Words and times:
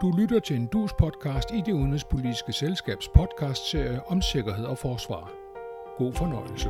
Du 0.00 0.10
lytter 0.10 0.40
til 0.40 0.56
en 0.56 0.66
dus 0.66 0.92
podcast 0.92 1.50
i 1.54 1.62
det 1.66 1.72
udenrigspolitiske 1.72 2.52
selskabs 2.52 3.08
podcastserie 3.08 4.00
om 4.06 4.22
sikkerhed 4.22 4.64
og 4.64 4.78
forsvar. 4.78 5.32
God 5.96 6.12
fornøjelse. 6.12 6.68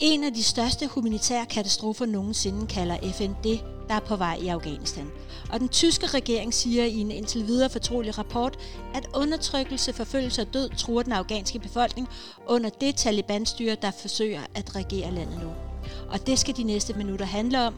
En 0.00 0.24
af 0.24 0.32
de 0.32 0.42
største 0.42 0.86
humanitære 0.86 1.46
katastrofer 1.46 2.06
nogensinde 2.06 2.66
kalder 2.66 2.96
FN 3.12 3.32
det, 3.44 3.64
der 3.88 3.94
er 3.94 4.00
på 4.00 4.16
vej 4.16 4.38
i 4.42 4.48
Afghanistan. 4.48 5.10
Og 5.52 5.60
den 5.60 5.68
tyske 5.68 6.06
regering 6.06 6.54
siger 6.54 6.84
i 6.84 6.96
en 6.96 7.10
indtil 7.10 7.46
videre 7.46 7.70
fortrolig 7.70 8.18
rapport, 8.18 8.58
at 8.94 9.08
undertrykkelse, 9.14 9.92
forfølgelse 9.92 10.42
og 10.42 10.54
død 10.54 10.68
truer 10.68 11.02
den 11.02 11.12
afghanske 11.12 11.58
befolkning 11.58 12.08
under 12.46 12.70
det 12.70 12.96
Taliban-styre, 12.96 13.76
der 13.82 13.90
forsøger 13.90 14.40
at 14.54 14.76
regere 14.76 15.10
landet 15.10 15.38
nu. 15.42 15.67
Og 16.08 16.26
det 16.26 16.38
skal 16.38 16.56
de 16.56 16.62
næste 16.62 16.94
minutter 16.94 17.26
handle 17.26 17.66
om. 17.66 17.74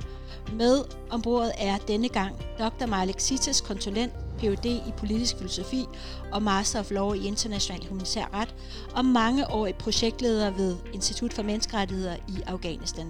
Med 0.53 0.85
ombordet 1.11 1.53
er 1.59 1.79
denne 1.79 2.09
gang 2.09 2.37
Dr. 2.59 2.87
Malik 2.87 3.21
Sitas, 3.21 3.61
konsulent, 3.61 4.13
Ph.D. 4.39 4.67
i 4.67 4.93
politisk 4.97 5.37
filosofi 5.37 5.85
og 6.33 6.43
Master 6.43 6.81
of 6.81 6.91
Law 6.91 7.13
i 7.13 7.27
international 7.27 7.87
humanitær 7.89 8.35
ret, 8.35 8.55
og 8.95 9.05
mange 9.05 9.51
år 9.51 9.67
i 9.67 9.73
projektleder 9.73 10.51
ved 10.51 10.77
Institut 10.93 11.33
for 11.33 11.43
Menneskerettigheder 11.43 12.17
i 12.17 12.43
Afghanistan. 12.47 13.07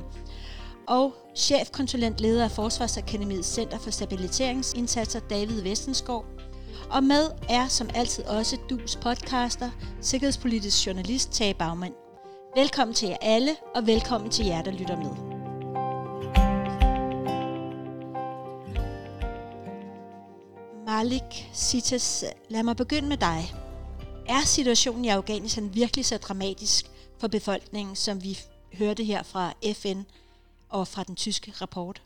Og 0.89 1.15
chefkonsulent 1.37 2.21
leder 2.21 2.45
af 2.45 2.51
Forsvarsakademiets 2.51 3.49
Center 3.49 3.79
for 3.79 3.91
Stabiliseringsindsatser 3.91 5.21
David 5.21 5.63
Vestenskov. 5.63 6.25
Og 6.91 7.05
med 7.05 7.31
er 7.49 7.69
som 7.69 7.91
altid 7.95 8.25
også 8.25 8.57
DUS 8.71 8.97
podcaster, 8.97 9.71
sikkerhedspolitisk 10.01 10.87
journalist 10.87 11.33
Tage 11.33 11.55
Bagmand. 11.55 12.10
Velkommen 12.55 12.95
til 12.95 13.09
jer 13.09 13.17
alle, 13.21 13.51
og 13.75 13.87
velkommen 13.87 14.31
til 14.31 14.47
jer, 14.47 14.63
der 14.63 14.71
lytter 14.71 14.97
med. 14.97 15.15
Malik 20.87 21.49
Sitas, 21.53 22.25
lad 22.49 22.63
mig 22.63 22.77
begynde 22.77 23.09
med 23.09 23.17
dig. 23.17 23.55
Er 24.29 24.41
situationen 24.41 25.05
i 25.05 25.09
Afghanistan 25.09 25.75
virkelig 25.75 26.05
så 26.05 26.19
dramatisk 26.19 26.87
for 27.19 27.29
befolkningen, 27.29 27.97
som 27.97 28.23
vi 28.23 28.39
hørte 28.73 29.05
her 29.05 29.23
fra 29.23 29.53
FN 29.73 30.03
og 30.69 30.89
fra 30.89 31.05
den 31.05 31.17
tyske 31.17 31.53
rapport? 31.61 32.03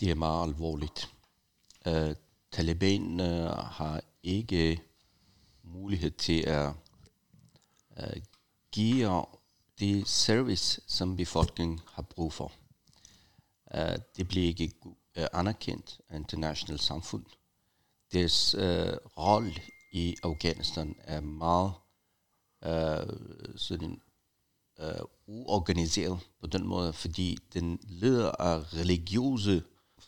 Det 0.00 0.10
er 0.10 0.14
meget 0.14 0.48
alvorligt. 0.48 1.12
Øh, 1.86 2.08
uh, 2.08 2.14
Taliban 2.52 3.20
uh, 3.20 3.46
har 3.56 4.00
ikke 4.22 4.80
mulighed 5.62 6.10
til 6.10 6.40
at 6.40 6.72
uh, 7.96 8.22
giver 8.74 9.38
det 9.78 10.08
service, 10.08 10.80
som 10.86 11.16
befolkningen 11.16 11.80
har 11.92 12.02
brug 12.02 12.32
for. 12.32 12.52
Uh, 13.74 13.96
det 14.16 14.28
bliver 14.28 14.46
ikke 14.46 14.72
uh, 14.84 15.24
anerkendt 15.32 16.00
af 16.08 16.16
internationalt 16.16 16.82
samfund. 16.82 17.24
Deres 18.12 18.54
uh, 18.54 18.62
rolle 19.16 19.54
i 19.92 20.16
Afghanistan 20.22 20.96
er 20.98 21.20
meget 21.20 21.72
uh, 22.66 23.14
sådan, 23.56 24.00
uh, 24.78 25.04
uorganiseret 25.26 26.20
på 26.40 26.46
den 26.46 26.66
måde, 26.66 26.92
fordi 26.92 27.38
den 27.52 27.78
leder 27.82 28.30
af 28.30 28.74
religiøse 28.74 29.62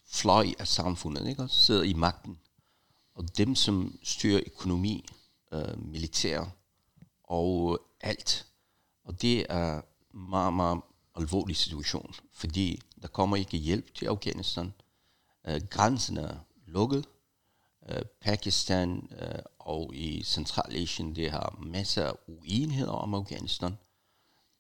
fløj 0.07 0.47
af 0.59 0.69
samfundet, 0.69 1.29
ikke? 1.29 1.49
sidder 1.49 1.83
i 1.83 1.93
magten. 1.93 2.39
Og 3.15 3.39
dem, 3.39 3.55
som 3.55 3.99
styrer 4.03 4.41
økonomi, 4.47 5.09
uh, 5.53 5.87
militær 5.93 6.45
og 7.25 7.81
alt, 8.01 8.47
og 9.07 9.23
det 9.23 9.47
er 9.49 9.77
en 10.15 10.31
meget, 10.31 10.53
meget 10.53 10.81
alvorlig 11.17 11.57
situation, 11.57 12.15
fordi 12.33 12.81
der 13.03 13.09
kommer 13.09 13.37
ikke 13.37 13.57
hjælp 13.57 13.95
til 13.95 14.07
Afghanistan. 14.07 14.73
Uh, 15.49 15.57
grænsen 15.71 16.17
er 16.17 16.37
lukket. 16.67 17.07
Uh, 17.89 18.03
Pakistan 18.21 19.09
uh, 19.11 19.39
og 19.59 19.95
i 19.95 20.23
Centralasien, 20.23 21.17
det 21.17 21.31
har 21.31 21.59
masser 21.63 22.05
af 22.05 22.13
uenigheder 22.27 22.93
om 22.93 23.15
Afghanistan. 23.15 23.79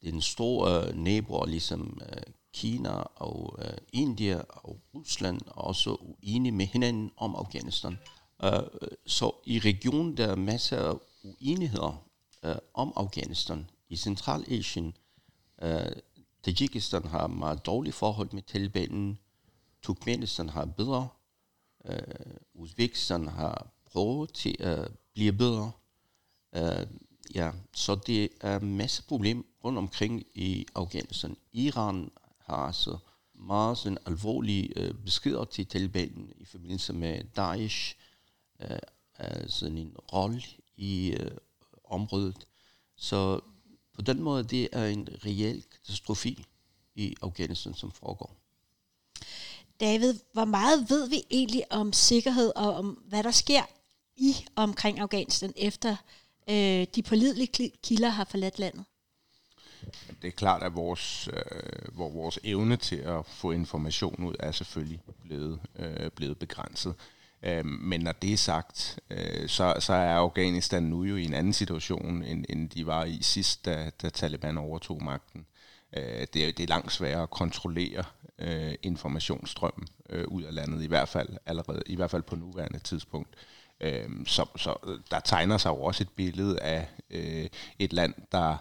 Den 0.02 0.22
store 0.22 0.88
uh, 0.88 0.96
naboer, 0.96 1.46
ligesom 1.46 2.00
uh, 2.00 2.32
Kina 2.54 2.90
og 3.14 3.58
uh, 3.58 3.76
India 3.92 4.42
og 4.48 4.80
Rusland, 4.94 5.40
er 5.46 5.50
også 5.50 5.96
uenige 6.00 6.52
med 6.52 6.66
hinanden 6.66 7.10
om 7.16 7.34
Afghanistan. 7.34 7.98
Uh, 8.44 8.50
så 9.06 9.32
i 9.44 9.58
regionen 9.58 10.16
der 10.16 10.26
er 10.26 10.36
masser 10.36 10.78
af 10.78 10.94
uenigheder 11.24 12.04
uh, 12.46 12.54
om 12.74 12.92
Afghanistan 12.96 13.70
i 13.88 13.96
Centralasien. 13.96 14.96
øh, 15.62 15.92
Tajikistan 16.42 17.04
har 17.04 17.26
meget 17.26 17.66
dårlige 17.66 17.92
forhold 17.92 18.32
med 18.32 18.42
Talibanen. 18.42 19.18
Turkmenistan 19.82 20.48
har 20.48 20.64
bedre. 20.64 21.08
øh, 21.84 22.00
Uzbekistan 22.54 23.26
har 23.26 23.66
prøvet 23.92 24.32
til 24.32 24.56
at 24.58 24.90
blive 25.14 25.32
bedre. 25.32 25.72
Øh, 26.54 26.86
ja, 27.34 27.52
så 27.74 27.94
det 27.94 28.28
er 28.40 28.58
masser 28.58 29.02
af 29.02 29.06
problem 29.06 29.46
rundt 29.64 29.78
omkring 29.78 30.22
i 30.34 30.66
Afghanistan. 30.74 31.36
Iran 31.52 32.10
har 32.38 32.56
altså 32.56 32.98
meget 33.34 33.78
sådan 33.78 33.98
alvorlige 34.06 34.78
øh, 34.78 34.94
beskeder 34.94 35.44
til 35.44 35.66
Taliban 35.66 36.32
i 36.36 36.44
forbindelse 36.44 36.92
med 36.92 37.24
Daesh. 37.36 37.96
øh, 38.60 39.48
sådan 39.48 39.78
en 39.78 39.96
rolle 40.12 40.42
i 40.76 41.16
øh, 41.20 41.30
området. 41.84 42.46
Så 42.96 43.40
på 43.96 44.02
den 44.02 44.22
måde, 44.22 44.44
det 44.44 44.68
er 44.72 44.86
en 44.86 45.08
reel 45.24 45.64
katastrofe 45.72 46.36
i 46.94 47.14
Afghanistan, 47.22 47.74
som 47.74 47.92
foregår. 47.92 48.36
David, 49.80 50.14
hvor 50.32 50.44
meget 50.44 50.90
ved 50.90 51.08
vi 51.08 51.22
egentlig 51.30 51.64
om 51.70 51.92
sikkerhed 51.92 52.52
og 52.56 52.74
om, 52.74 52.86
hvad 53.08 53.22
der 53.22 53.30
sker 53.30 53.62
i 54.16 54.34
omkring 54.56 54.98
Afghanistan, 54.98 55.52
efter 55.56 55.96
øh, 56.50 56.86
de 56.94 57.02
pålidelige 57.02 57.72
kilder 57.82 58.08
har 58.08 58.24
forladt 58.24 58.58
landet? 58.58 58.84
Det 60.22 60.28
er 60.28 60.32
klart, 60.32 60.62
at 60.62 60.74
vores, 60.74 61.28
øh, 61.32 61.94
hvor 61.94 62.08
vores 62.08 62.38
evne 62.44 62.76
til 62.76 62.96
at 62.96 63.26
få 63.26 63.50
information 63.50 64.24
ud 64.24 64.34
er 64.40 64.52
selvfølgelig 64.52 65.00
blevet, 65.22 65.60
øh, 65.78 66.10
blevet 66.10 66.38
begrænset. 66.38 66.94
Øh, 66.98 67.15
Øhm, 67.46 67.66
men 67.66 68.00
når 68.00 68.12
det 68.12 68.32
er 68.32 68.36
sagt, 68.36 68.98
øh, 69.10 69.48
så, 69.48 69.74
så 69.80 69.92
er 69.92 70.14
Afghanistan 70.14 70.82
nu 70.82 71.04
jo 71.04 71.16
i 71.16 71.24
en 71.24 71.34
anden 71.34 71.52
situation, 71.52 72.22
end, 72.22 72.44
end 72.48 72.70
de 72.70 72.86
var 72.86 73.04
i 73.04 73.18
sidst, 73.22 73.64
da, 73.64 73.90
da 74.02 74.08
Taliban 74.08 74.58
overtog 74.58 75.04
magten. 75.04 75.46
Øh, 75.96 76.26
det, 76.34 76.48
er, 76.48 76.52
det 76.52 76.60
er 76.60 76.66
langt 76.66 76.92
sværere 76.92 77.22
at 77.22 77.30
kontrollere 77.30 78.04
øh, 78.38 78.74
informationsstrømmen 78.82 79.88
øh, 80.10 80.24
ud 80.28 80.42
af 80.42 80.54
landet, 80.54 80.82
i 80.82 80.86
hvert 80.86 81.08
fald 81.08 81.28
allerede, 81.46 81.82
i 81.86 81.96
hvert 81.96 82.10
fald 82.10 82.22
på 82.22 82.36
nuværende 82.36 82.78
tidspunkt. 82.78 83.34
Øh, 83.80 84.10
så, 84.26 84.46
så 84.56 84.74
øh, 84.86 84.98
der 85.10 85.20
tegner 85.20 85.58
sig 85.58 85.70
jo 85.70 85.82
også 85.82 86.02
et 86.02 86.10
billede 86.16 86.60
af 86.60 86.88
øh, 87.10 87.46
et 87.78 87.92
land, 87.92 88.14
der 88.32 88.56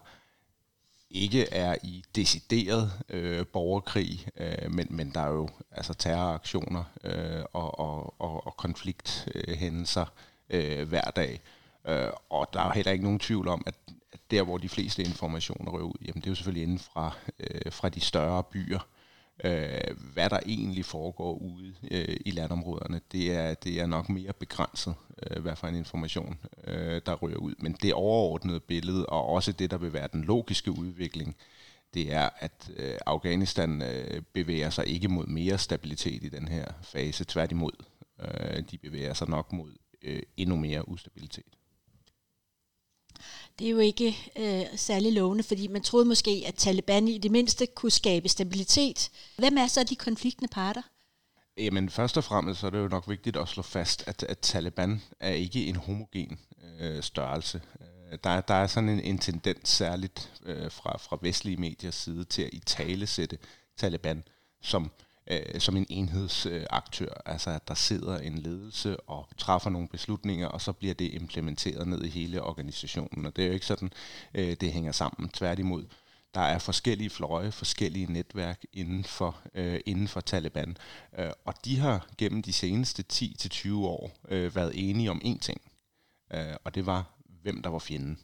ikke 1.16 1.54
er 1.54 1.76
i 1.84 2.04
decideret 2.16 2.92
øh, 3.10 3.46
borgerkrig, 3.46 4.28
øh, 4.38 4.72
men, 4.72 4.88
men 4.90 5.12
der 5.12 5.20
er 5.20 5.32
jo 5.32 5.50
altså 5.72 5.94
terroraktioner 5.94 6.84
øh, 7.04 7.44
og, 7.54 7.80
og, 7.80 8.22
og, 8.22 8.48
og 8.48 8.58
konflikthændelser 8.58 10.06
øh, 10.50 10.88
hver 10.88 11.12
dag. 11.16 11.42
Øh, 11.88 12.10
og 12.30 12.48
der 12.54 12.62
er 12.62 12.74
heller 12.74 12.92
ikke 12.92 13.04
nogen 13.04 13.20
tvivl 13.20 13.48
om, 13.48 13.64
at, 13.66 13.76
at 14.14 14.20
der, 14.32 14.44
hvor 14.44 14.58
de 14.58 14.70
fleste 14.70 15.04
informationer 15.04 15.72
rører 15.72 15.84
ud, 15.84 15.98
jamen 16.02 16.22
det 16.22 16.28
er 16.28 16.32
jo 16.32 16.36
selvfølgelig 16.36 16.64
inden 16.64 16.80
fra, 16.80 17.16
øh, 17.40 17.72
fra 17.72 17.90
de 17.90 18.02
større 18.02 18.44
byer. 18.44 18.88
Øh, 19.44 19.98
hvad 20.14 20.30
der 20.30 20.40
egentlig 20.46 20.86
foregår 20.86 21.34
ude 21.34 21.74
øh, 21.92 22.18
i 22.26 22.32
landområderne, 22.32 23.02
det 23.12 23.34
er, 23.34 23.54
det 23.54 23.82
er 23.82 23.86
nok 23.86 24.10
mere 24.10 24.34
begrænset, 24.34 24.96
øh, 25.24 25.42
hvad 25.42 25.56
for 25.56 25.68
en 25.68 25.76
information, 25.76 26.38
øh, 26.68 27.02
der 27.06 27.14
rører 27.14 27.38
ud. 27.38 27.56
Men 27.58 27.74
det 27.82 27.94
overordnede 27.94 28.60
billede, 28.60 29.06
og 29.06 29.26
også 29.26 29.52
det, 29.52 29.72
der 29.72 29.78
vil 29.78 29.94
være 29.94 30.08
den 30.14 30.24
logiske 30.24 30.72
udvikling, 30.72 31.36
det 31.94 32.14
er, 32.14 32.30
at 32.40 32.72
øh, 32.78 32.98
Afghanistan 33.06 33.82
øh, 33.82 34.22
bevæger 34.34 34.70
sig 34.70 34.88
ikke 34.88 35.08
mod 35.08 35.26
mere 35.26 35.58
stabilitet 35.58 36.24
i 36.24 36.30
den 36.30 36.48
her 36.48 36.66
fase. 36.82 37.26
Tværtimod, 37.26 37.86
øh, 38.20 38.64
de 38.72 38.78
bevæger 38.78 39.14
sig 39.14 39.30
nok 39.30 39.54
mod 39.54 39.72
øh, 40.02 40.22
endnu 40.38 40.56
mere 40.56 40.90
ustabilitet 40.90 41.56
det 43.60 43.68
er 43.68 43.72
jo 43.72 43.80
ikke 43.80 44.18
øh, 44.36 44.78
særlig 44.78 45.14
lovende, 45.14 45.44
fordi 45.44 45.68
man 45.68 45.82
troede 45.82 46.06
måske, 46.06 46.44
at 46.48 46.56
Taliban 46.56 47.08
i 47.08 47.18
det 47.18 47.32
mindste 47.32 47.66
kunne 47.66 47.92
skabe 47.92 48.30
stabilitet. 48.30 49.10
Hvem 49.38 49.58
er 49.58 49.68
så 49.68 49.84
de 49.84 49.96
konfliktende 49.96 50.52
parter? 50.52 50.82
Jamen 51.58 51.90
først 51.90 52.18
og 52.18 52.24
fremmest 52.24 52.60
så 52.60 52.68
er 52.68 52.72
det 52.72 52.80
jo 52.80 52.88
nok 52.88 53.10
vigtigt 53.10 53.38
at 53.38 53.48
slå 53.48 53.64
fast, 53.64 54.04
at, 54.08 54.24
at 54.24 54.40
Taliban 54.40 55.02
er 55.20 55.32
ikke 55.32 55.68
en 55.68 55.76
homogen 55.76 56.40
øh, 56.80 57.04
størrelse. 57.04 57.62
Øh, 57.82 58.18
der, 58.24 58.42
der 58.42 58.54
er 58.54 58.68
sådan 58.68 58.90
en, 58.90 59.00
en 59.00 59.18
tendens 59.18 59.70
særligt 59.70 60.32
øh, 60.46 60.72
fra, 60.72 60.98
fra 60.98 61.18
vestlige 61.22 61.58
mediers 61.58 61.96
side 61.96 62.24
til 62.24 62.42
at 62.42 62.50
i 62.54 62.60
tale 62.60 63.08
sætte 63.08 63.38
Taliban 63.78 64.24
som 64.62 64.84
øh, 64.84 64.90
Øh, 65.28 65.60
som 65.60 65.78
en 65.78 65.86
enhedsaktør. 65.90 67.22
Altså 67.26 67.50
at 67.50 67.68
der 67.68 67.74
sidder 67.74 68.18
en 68.18 68.38
ledelse 68.38 69.00
og 69.00 69.30
træffer 69.38 69.70
nogle 69.70 69.88
beslutninger, 69.88 70.48
og 70.48 70.62
så 70.62 70.74
bliver 70.74 70.94
det 70.94 71.14
implementeret 71.14 71.88
ned 71.88 72.04
i 72.04 72.10
hele 72.10 72.42
organisationen. 72.42 73.26
Og 73.26 73.36
det 73.36 73.44
er 73.44 73.48
jo 73.48 73.54
ikke 73.54 73.66
sådan, 73.66 73.92
øh, 74.34 74.58
det 74.62 74.72
hænger 74.72 74.92
sammen. 74.92 75.30
Tværtimod, 75.30 75.86
der 76.36 76.42
er 76.42 76.60
forskellige 76.60 77.10
fløje, 77.10 77.52
forskellige 77.52 78.14
netværk 78.14 78.64
inden 78.74 79.04
for, 79.04 79.42
øh, 79.54 79.80
inden 79.86 80.08
for 80.08 80.22
Taliban. 80.22 80.78
Øh, 81.20 81.32
og 81.46 81.54
de 81.66 81.80
har 81.80 82.08
gennem 82.18 82.42
de 82.42 82.54
seneste 82.54 83.04
10-20 83.14 83.74
år 83.74 84.12
øh, 84.30 84.56
været 84.56 84.90
enige 84.90 85.12
om 85.12 85.22
én 85.26 85.40
ting, 85.40 85.62
øh, 86.34 86.56
og 86.64 86.76
det 86.76 86.86
var, 86.86 87.16
hvem 87.42 87.62
der 87.62 87.70
var 87.70 87.80
fjenden. 87.80 88.20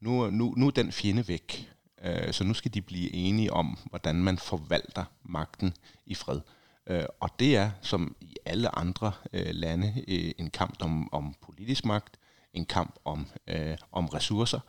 Nu, 0.00 0.30
nu, 0.30 0.54
nu 0.56 0.66
er 0.66 0.70
den 0.70 0.92
fjende 0.92 1.28
væk, 1.28 1.73
øh, 2.02 2.32
så 2.32 2.44
nu 2.44 2.54
skal 2.54 2.74
de 2.74 2.82
blive 2.82 3.14
enige 3.14 3.52
om, 3.52 3.78
hvordan 3.90 4.14
man 4.14 4.38
forvalter 4.38 5.04
magten 5.22 5.74
i 6.06 6.14
fred. 6.14 6.40
Øh, 6.86 7.04
og 7.20 7.30
det 7.38 7.56
er, 7.56 7.70
som 7.80 8.16
i 8.20 8.36
alle 8.44 8.78
andre 8.78 9.12
øh, 9.32 9.50
lande, 9.50 10.04
øh, 10.08 10.32
en 10.38 10.50
kamp 10.50 10.82
om, 10.82 11.14
om 11.14 11.34
politisk 11.42 11.84
magt, 11.84 12.18
en 12.52 12.66
kamp 12.66 12.94
om, 13.04 13.26
øh, 13.46 13.76
om 13.92 14.06
ressourcer, 14.06 14.60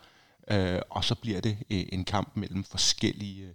øh, 0.51 0.81
og 0.89 1.03
så 1.03 1.15
bliver 1.15 1.41
det 1.41 1.57
øh, 1.69 1.85
en 1.89 2.05
kamp 2.05 2.35
mellem 2.35 2.63
forskellige 2.63 3.47
øh, 3.47 3.53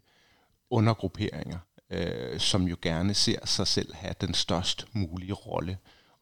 undergrupperinger, 0.70 1.58
øh, 1.90 2.40
som 2.40 2.68
jo 2.68 2.76
gerne 2.82 3.14
ser 3.14 3.46
sig 3.46 3.66
selv 3.66 3.94
have 3.94 4.14
den 4.20 4.34
størst 4.34 4.86
mulige 4.92 5.32
rolle. 5.32 5.78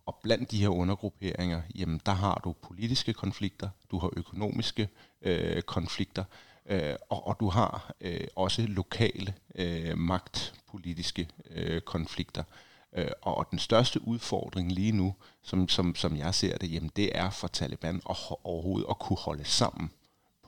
Og 0.07 0.19
blandt 0.23 0.51
de 0.51 0.61
her 0.61 0.69
undergrupperinger, 0.69 1.63
jamen 1.75 2.01
der 2.07 2.13
har 2.13 2.41
du 2.45 2.53
politiske 2.53 3.13
konflikter, 3.13 3.69
du 3.91 3.99
har 3.99 4.11
økonomiske 4.17 4.89
øh, 5.23 5.63
konflikter, 5.63 6.25
øh, 6.25 6.48
Øh, 6.69 6.97
og, 7.09 7.27
og 7.27 7.37
du 7.41 7.49
har 7.49 7.95
øh, 8.01 8.27
også 8.37 8.63
lokale 8.63 9.35
øh, 9.55 9.99
magtpolitiske 9.99 11.29
øh, 11.51 11.81
konflikter. 11.81 12.43
Øh, 12.93 13.11
og 13.23 13.47
den 13.51 13.59
største 13.59 14.09
udfordring 14.09 14.73
lige 14.73 14.93
nu, 14.93 15.15
som, 15.43 15.69
som, 15.69 15.95
som 15.95 16.17
jeg 16.17 16.35
ser 16.35 16.59
det, 16.59 16.73
jamen 16.73 16.91
det 16.97 17.19
er 17.19 17.31
for 17.31 17.49
Taliban 17.49 17.97
at 18.11 18.17
overhovedet 18.45 18.87
at 18.91 18.99
kunne 18.99 19.17
holde 19.17 19.45
sammen 19.45 19.91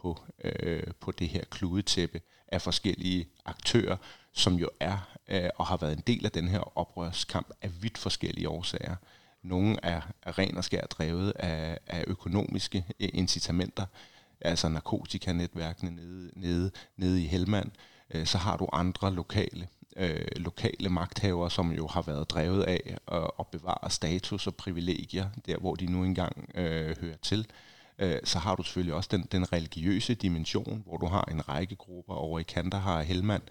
på, 0.01 0.19
øh, 0.45 0.83
på 1.01 1.13
det 1.13 1.29
her 1.29 1.45
kludetæppe 1.45 2.21
af 2.49 2.63
forskellige 2.63 3.29
aktører, 3.45 3.97
som 4.33 4.55
jo 4.55 4.69
er 4.81 5.09
øh, 5.29 5.51
og 5.57 5.67
har 5.67 5.77
været 5.77 5.93
en 5.93 6.03
del 6.07 6.25
af 6.25 6.33
den 6.33 6.49
her 6.49 6.79
oprørskamp 6.79 7.51
af 7.63 7.83
vidt 7.83 7.99
forskellige 7.99 8.49
årsager. 8.49 8.97
Nogle 9.43 9.77
er, 9.83 10.01
er 10.23 10.39
ren 10.39 10.57
og 10.57 10.65
skær 10.65 10.87
drevet 10.87 11.33
af, 11.37 11.79
af 11.87 12.05
økonomiske 12.07 12.85
incitamenter, 12.99 13.87
altså 14.41 14.69
narkotikanetværkene 14.69 15.91
nede, 15.91 16.31
nede, 16.37 16.71
nede 16.97 17.23
i 17.23 17.27
Helmand. 17.27 17.71
Øh, 18.15 18.27
så 18.27 18.39
har 18.39 18.57
du 18.57 18.69
andre 18.73 19.15
lokale 19.15 19.69
øh, 19.97 20.27
lokale 20.37 20.89
magthavere, 20.89 21.51
som 21.51 21.73
jo 21.73 21.87
har 21.87 22.03
været 22.03 22.31
drevet 22.31 22.63
af 22.63 22.97
at, 23.09 23.31
at 23.39 23.47
bevare 23.47 23.91
status 23.91 24.47
og 24.47 24.55
privilegier, 24.55 25.29
der 25.47 25.59
hvor 25.59 25.75
de 25.75 25.87
nu 25.87 26.05
engang 26.05 26.51
øh, 26.55 26.97
hører 27.01 27.17
til. 27.23 27.47
Øh, 27.99 28.19
så 28.25 28.39
har 28.39 28.55
du 28.55 28.63
selvfølgelig 28.63 28.95
også 28.95 29.09
den, 29.13 29.29
den 29.33 29.53
religiøse 29.53 30.15
dimension, 30.15 30.83
hvor 30.87 30.97
du 30.97 31.07
har 31.07 31.25
en 31.25 31.49
række 31.49 31.77
grupper 31.77 32.15
over 32.15 32.39
i 32.39 32.43
Kandahar 32.43 32.97
og 32.97 33.05
Helmand, 33.05 33.43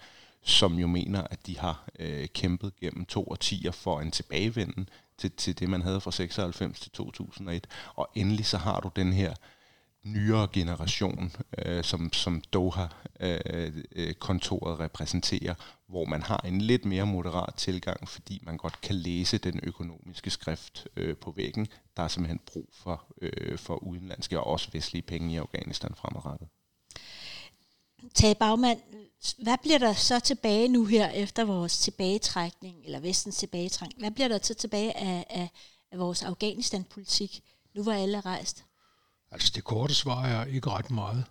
som 0.42 0.74
jo 0.74 0.86
mener, 0.86 1.22
at 1.30 1.46
de 1.46 1.58
har 1.58 1.88
øh, 1.98 2.28
kæmpet 2.28 2.76
gennem 2.80 3.06
to 3.06 3.24
årtier 3.24 3.70
for 3.70 4.00
en 4.00 4.10
tilbagevenden 4.10 4.88
til, 5.18 5.30
til 5.30 5.58
det, 5.58 5.68
man 5.68 5.82
havde 5.82 6.00
fra 6.00 6.10
96 6.10 6.80
til 6.80 6.90
2001. 6.90 7.66
Og 7.94 8.08
endelig 8.14 8.46
så 8.46 8.58
har 8.58 8.80
du 8.80 8.90
den 8.96 9.12
her 9.12 9.34
nyere 10.04 10.48
generation, 10.52 11.32
øh, 11.58 11.84
som, 11.84 12.12
som 12.12 12.42
Doha-kontoret 12.52 14.72
øh, 14.72 14.78
øh 14.78 14.84
repræsenterer, 14.84 15.54
hvor 15.88 16.04
man 16.04 16.22
har 16.22 16.38
en 16.38 16.60
lidt 16.60 16.84
mere 16.84 17.06
moderat 17.06 17.54
tilgang, 17.54 18.08
fordi 18.08 18.40
man 18.42 18.56
godt 18.56 18.80
kan 18.80 18.96
læse 18.96 19.38
den 19.38 19.60
økonomiske 19.62 20.30
skrift 20.30 20.86
øh, 20.96 21.16
på 21.16 21.30
væggen. 21.30 21.68
Der 21.96 22.02
er 22.02 22.08
simpelthen 22.08 22.40
brug 22.46 22.68
for, 22.72 23.04
øh, 23.22 23.58
for 23.58 23.76
udenlandske 23.76 24.40
og 24.40 24.46
også 24.46 24.68
vestlige 24.72 25.02
penge 25.02 25.34
i 25.34 25.36
Afghanistan 25.36 25.94
fremadrettet. 25.94 26.48
Tage 28.14 28.34
Bagmand, 28.34 28.80
hvad 29.42 29.56
bliver 29.62 29.78
der 29.78 29.92
så 29.92 30.20
tilbage 30.20 30.68
nu 30.68 30.84
her 30.84 31.10
efter 31.10 31.44
vores 31.44 31.78
tilbagetrækning, 31.78 32.84
eller 32.84 33.00
vestens 33.00 33.36
tilbagetrækning? 33.36 34.00
Hvad 34.00 34.10
bliver 34.10 34.28
der 34.28 34.38
så 34.42 34.54
tilbage 34.54 34.96
af, 34.96 35.26
af, 35.30 35.50
af 35.92 35.98
vores 35.98 36.22
Afghanistan-politik, 36.22 37.40
nu 37.74 37.82
hvor 37.82 37.92
alle 37.92 38.18
er 38.18 38.26
rejst? 38.26 38.64
Altså 39.30 39.52
det 39.54 39.64
korte 39.64 39.94
svar 39.94 40.26
er 40.26 40.44
ikke 40.44 40.70
ret 40.70 40.90
meget. 40.90 41.24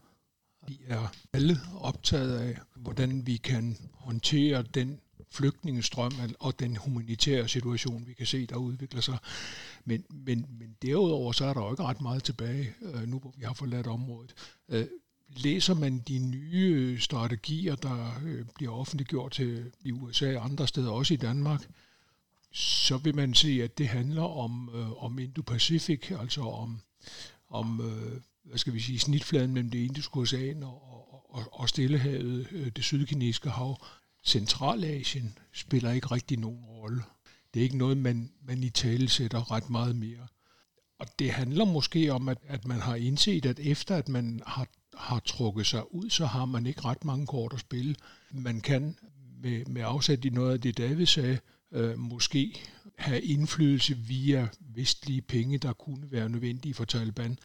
Vi 0.68 0.80
er 0.88 1.08
alle 1.34 1.58
optaget 1.80 2.40
af, 2.40 2.58
hvordan 2.76 3.28
vi 3.28 3.38
kan 3.38 3.78
håndtere 3.94 4.62
den 4.62 5.00
flygtningestrøm 5.32 6.12
og 6.40 6.60
den 6.60 6.76
humanitære 6.76 7.48
situation, 7.48 8.08
vi 8.08 8.14
kan 8.14 8.26
se, 8.26 8.46
der 8.46 8.56
udvikler 8.56 9.02
sig. 9.02 9.18
Men, 9.86 10.04
men, 10.10 10.46
men 10.60 10.76
derudover 10.82 11.32
så 11.32 11.46
er 11.46 11.54
der 11.54 11.62
jo 11.62 11.72
ikke 11.72 11.84
ret 11.84 12.02
meget 12.02 12.24
tilbage, 12.24 12.74
øh, 12.82 13.08
nu 13.08 13.20
hvor 13.20 13.34
vi 13.38 13.44
har 13.44 13.54
forladt 13.54 13.88
området. 13.88 14.34
Øh, 14.70 14.88
læser 15.30 15.74
man 15.74 16.00
de 16.00 16.20
nye 16.20 16.94
øh, 16.94 17.00
strategier, 17.00 17.76
der 17.76 18.22
bliver 18.56 18.72
offentliggjort 18.72 19.32
til, 19.32 19.72
i 19.82 19.92
USA 19.92 20.38
og 20.38 20.46
andre 20.46 20.68
steder, 20.68 20.92
også 20.92 21.14
i 21.14 21.18
Danmark, 21.18 21.70
så 22.52 22.98
vil 22.98 23.16
man 23.16 23.34
se, 23.34 23.62
at 23.64 23.78
det 23.78 23.88
handler 23.88 24.24
om, 24.24 24.70
om 24.98 25.20
Indo-Pacific, 25.20 26.20
altså 26.20 26.42
om, 26.42 26.82
om 27.50 27.82
øh, 27.82 28.22
hvad 28.44 28.58
skal 28.58 28.74
vi 28.74 28.80
sige, 28.80 29.00
snitfladen 29.00 29.54
mellem 29.54 29.72
det 29.72 29.80
indiske 29.80 30.18
ocean 30.18 30.64
og, 30.64 30.90
og, 31.30 31.60
og 31.60 31.70
Stillehavet, 31.70 32.48
øh, 32.52 32.72
det 32.76 32.84
sydkinesiske 32.84 33.50
hav. 33.50 33.86
Centralasien 34.24 35.38
spiller 35.54 35.92
ikke 35.92 36.08
rigtig 36.08 36.40
nogen 36.40 36.66
rolle. 36.66 37.04
Det 37.54 37.60
er 37.60 37.64
ikke 37.64 37.78
noget, 37.78 37.98
man, 37.98 38.32
man 38.42 38.64
i 38.64 38.70
tale 38.70 39.10
sætter 39.10 39.52
ret 39.52 39.70
meget 39.70 39.96
mere. 39.96 40.28
Og 41.00 41.08
det 41.20 41.32
handler 41.32 41.66
måske 41.66 42.14
om, 42.14 42.30
at, 42.30 42.38
at 42.48 42.68
man 42.68 42.80
har 42.80 42.96
indset, 42.96 43.46
at 43.46 43.60
efter 43.60 43.96
at 43.96 44.10
man 44.10 44.42
har, 44.48 44.68
har 44.98 45.20
trukket 45.20 45.66
sig 45.66 45.94
ud, 45.96 46.10
så 46.10 46.26
har 46.26 46.46
man 46.46 46.66
ikke 46.66 46.82
ret 46.86 47.06
mange 47.06 47.28
kort 47.28 47.54
at 47.54 47.60
spille. 47.60 47.96
Man 48.32 48.62
kan 48.62 48.98
med, 49.42 49.66
med 49.66 49.82
afsæt 49.86 50.26
i 50.26 50.30
noget 50.30 50.54
af 50.54 50.62
det, 50.62 50.78
David 50.78 51.06
sagde, 51.06 51.40
øh, 51.72 52.00
måske 52.00 52.60
have 53.00 53.22
indflydelse 53.22 53.98
via 53.98 54.48
vestlige 54.60 55.22
penge, 55.22 55.58
der 55.58 55.74
kunne 55.74 56.12
være 56.12 56.30
nødvendige 56.30 56.74
for 56.74 56.86
Taliban. 56.86 57.38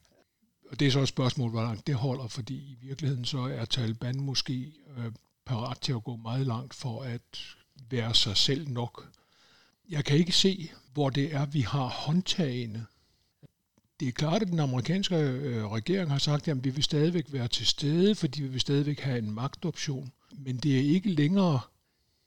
Og 0.70 0.80
det 0.80 0.88
er 0.88 0.92
så 0.92 1.00
et 1.00 1.08
spørgsmål, 1.08 1.50
hvor 1.50 1.62
langt 1.62 1.86
det 1.86 1.94
holder, 1.94 2.28
fordi 2.28 2.54
i 2.54 2.76
virkeligheden 2.80 3.24
så 3.24 3.38
er 3.38 3.64
Taliban 3.64 4.20
måske 4.20 4.72
øh, 4.96 5.12
parat 5.46 5.80
til 5.80 5.92
at 5.92 6.04
gå 6.04 6.16
meget 6.16 6.46
langt 6.46 6.74
for 6.74 7.02
at 7.02 7.56
være 7.90 8.14
sig 8.14 8.36
selv 8.36 8.68
nok. 8.68 9.08
Jeg 9.88 10.04
kan 10.04 10.18
ikke 10.18 10.32
se, 10.32 10.70
hvor 10.92 11.10
det 11.10 11.34
er, 11.34 11.46
vi 11.46 11.60
har 11.60 11.86
håndtagene. 11.86 12.86
Det 14.00 14.08
er 14.08 14.12
klart, 14.12 14.42
at 14.42 14.48
den 14.48 14.60
amerikanske 14.60 15.16
øh, 15.16 15.66
regering 15.66 16.10
har 16.10 16.18
sagt, 16.18 16.48
at 16.48 16.64
vi 16.64 16.70
vil 16.70 16.84
stadigvæk 16.84 17.32
være 17.32 17.48
til 17.48 17.66
stede, 17.66 18.14
fordi 18.14 18.42
vi 18.42 18.48
vil 18.48 18.60
stadigvæk 18.60 19.00
have 19.00 19.18
en 19.18 19.30
magtoption. 19.30 20.12
Men 20.32 20.56
det 20.56 20.76
er 20.76 20.94
ikke 20.94 21.10
længere 21.10 21.60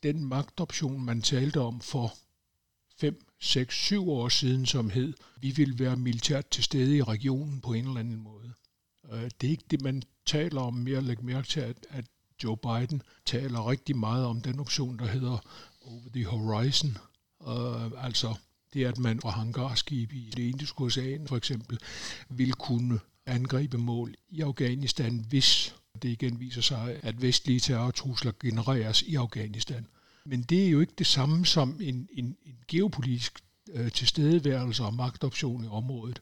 den 0.04 0.26
magtoption, 0.26 1.06
man 1.06 1.22
talte 1.22 1.60
om 1.60 1.82
for 1.82 2.14
5, 3.00 3.26
6, 3.40 3.76
7 3.76 4.10
år 4.10 4.30
siden, 4.30 4.66
som 4.66 4.90
hed, 4.90 5.14
vi 5.42 5.52
vil 5.52 5.80
være 5.80 5.98
militært 5.98 6.48
til 6.48 6.64
stede 6.64 6.98
i 6.98 7.04
regionen 7.04 7.62
på 7.62 7.74
en 7.74 7.88
eller 7.88 8.00
anden 8.00 8.24
måde. 8.24 8.54
Øh, 9.12 9.30
det 9.42 9.48
er 9.48 9.52
ikke 9.52 9.66
det, 9.72 9.82
man 9.82 10.04
taler 10.26 10.62
om 10.62 10.74
mere. 10.74 11.02
Læg 11.02 11.24
mærke 11.24 11.48
til, 11.48 11.60
at, 11.60 11.78
at 11.90 12.06
Joe 12.44 12.58
Biden 12.58 13.02
taler 13.26 13.70
rigtig 13.70 13.98
meget 13.98 14.26
om 14.26 14.42
den 14.42 14.60
option, 14.60 15.00
der 15.00 15.06
hedder 15.06 15.38
Over 15.82 16.10
the 16.14 16.26
Horizon. 16.26 16.98
Uh, 17.40 18.06
altså 18.06 18.36
det, 18.74 18.86
at 18.86 18.98
man 18.98 19.22
fra 19.22 19.30
hangarskib 19.30 20.14
i 20.14 20.34
det 20.38 20.44
indiske 20.44 20.82
ocean 20.82 21.28
for 21.28 21.38
eksempel 21.38 21.80
vil 22.30 22.54
kunne 22.54 23.00
angribe 23.26 23.78
mål 23.78 24.16
i 24.30 24.42
Afghanistan, 24.42 25.26
hvis 25.30 25.76
det 26.02 26.10
igen 26.10 26.40
viser 26.40 26.62
sig, 26.62 27.00
at 27.04 27.22
vestlige 27.22 27.60
terrortrusler 27.60 28.32
genereres 28.40 29.02
i 29.02 29.16
Afghanistan. 29.16 29.88
Men 30.28 30.42
det 30.42 30.66
er 30.66 30.70
jo 30.70 30.80
ikke 30.80 30.94
det 30.98 31.08
samme 31.08 31.46
som 31.46 31.80
en, 31.82 32.08
en, 32.14 32.26
en 32.46 32.56
geopolitisk 32.68 33.40
øh, 33.74 33.92
tilstedeværelse 33.92 34.84
og 34.84 34.94
magtoption 34.94 35.64
i 35.64 35.68
området. 35.68 36.22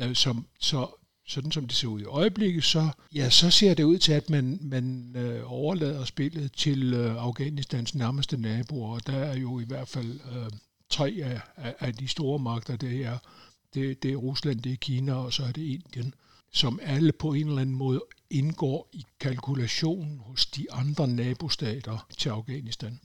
Øh, 0.00 0.14
som, 0.14 0.46
så 0.60 0.86
sådan 1.26 1.52
som 1.52 1.66
det 1.66 1.76
ser 1.76 1.88
ud 1.88 2.00
i 2.00 2.04
øjeblikket, 2.04 2.64
så, 2.64 2.90
ja, 3.14 3.30
så 3.30 3.50
ser 3.50 3.74
det 3.74 3.84
ud 3.84 3.98
til, 3.98 4.12
at 4.12 4.30
man, 4.30 4.58
man 4.62 5.16
øh, 5.16 5.52
overlader 5.52 6.04
spillet 6.04 6.52
til 6.52 6.94
øh, 6.94 7.22
Afghanistans 7.22 7.94
nærmeste 7.94 8.36
naboer, 8.36 8.94
og 8.94 9.06
der 9.06 9.16
er 9.16 9.36
jo 9.36 9.60
i 9.60 9.64
hvert 9.64 9.88
fald 9.88 10.20
øh, 10.32 10.50
tre 10.90 11.20
af, 11.22 11.40
af, 11.56 11.74
af 11.80 11.94
de 11.94 12.08
store 12.08 12.38
magter, 12.38 12.76
det 12.76 13.04
er, 13.04 13.18
det, 13.74 14.02
det 14.02 14.12
er 14.12 14.16
Rusland, 14.16 14.60
det 14.60 14.72
er 14.72 14.76
Kina, 14.76 15.14
og 15.14 15.32
så 15.32 15.42
er 15.42 15.52
det 15.52 15.62
Indien, 15.62 16.14
som 16.52 16.80
alle 16.82 17.12
på 17.12 17.32
en 17.32 17.48
eller 17.48 17.60
anden 17.60 17.76
måde 17.76 18.04
indgår 18.30 18.88
i 18.92 19.04
kalkulationen 19.20 20.18
hos 20.18 20.46
de 20.46 20.72
andre 20.72 21.08
nabostater 21.08 22.06
til 22.18 22.28
Afghanistan. 22.28 23.00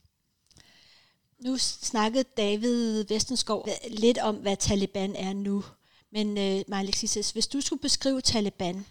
Nu 1.42 1.58
snakkede 1.58 2.24
David 2.38 3.04
Vestenskov 3.04 3.68
lidt 3.90 4.18
om, 4.18 4.36
hvad 4.36 4.58
Taliban 4.58 5.16
er 5.16 5.34
nu. 5.34 5.64
Men 6.12 6.28
uh, 6.28 6.80
Alexis, 6.80 7.32
hvis 7.32 7.48
du 7.48 7.62
skulle 7.62 7.82
beskrive 7.82 8.22
Taliban, 8.22 8.86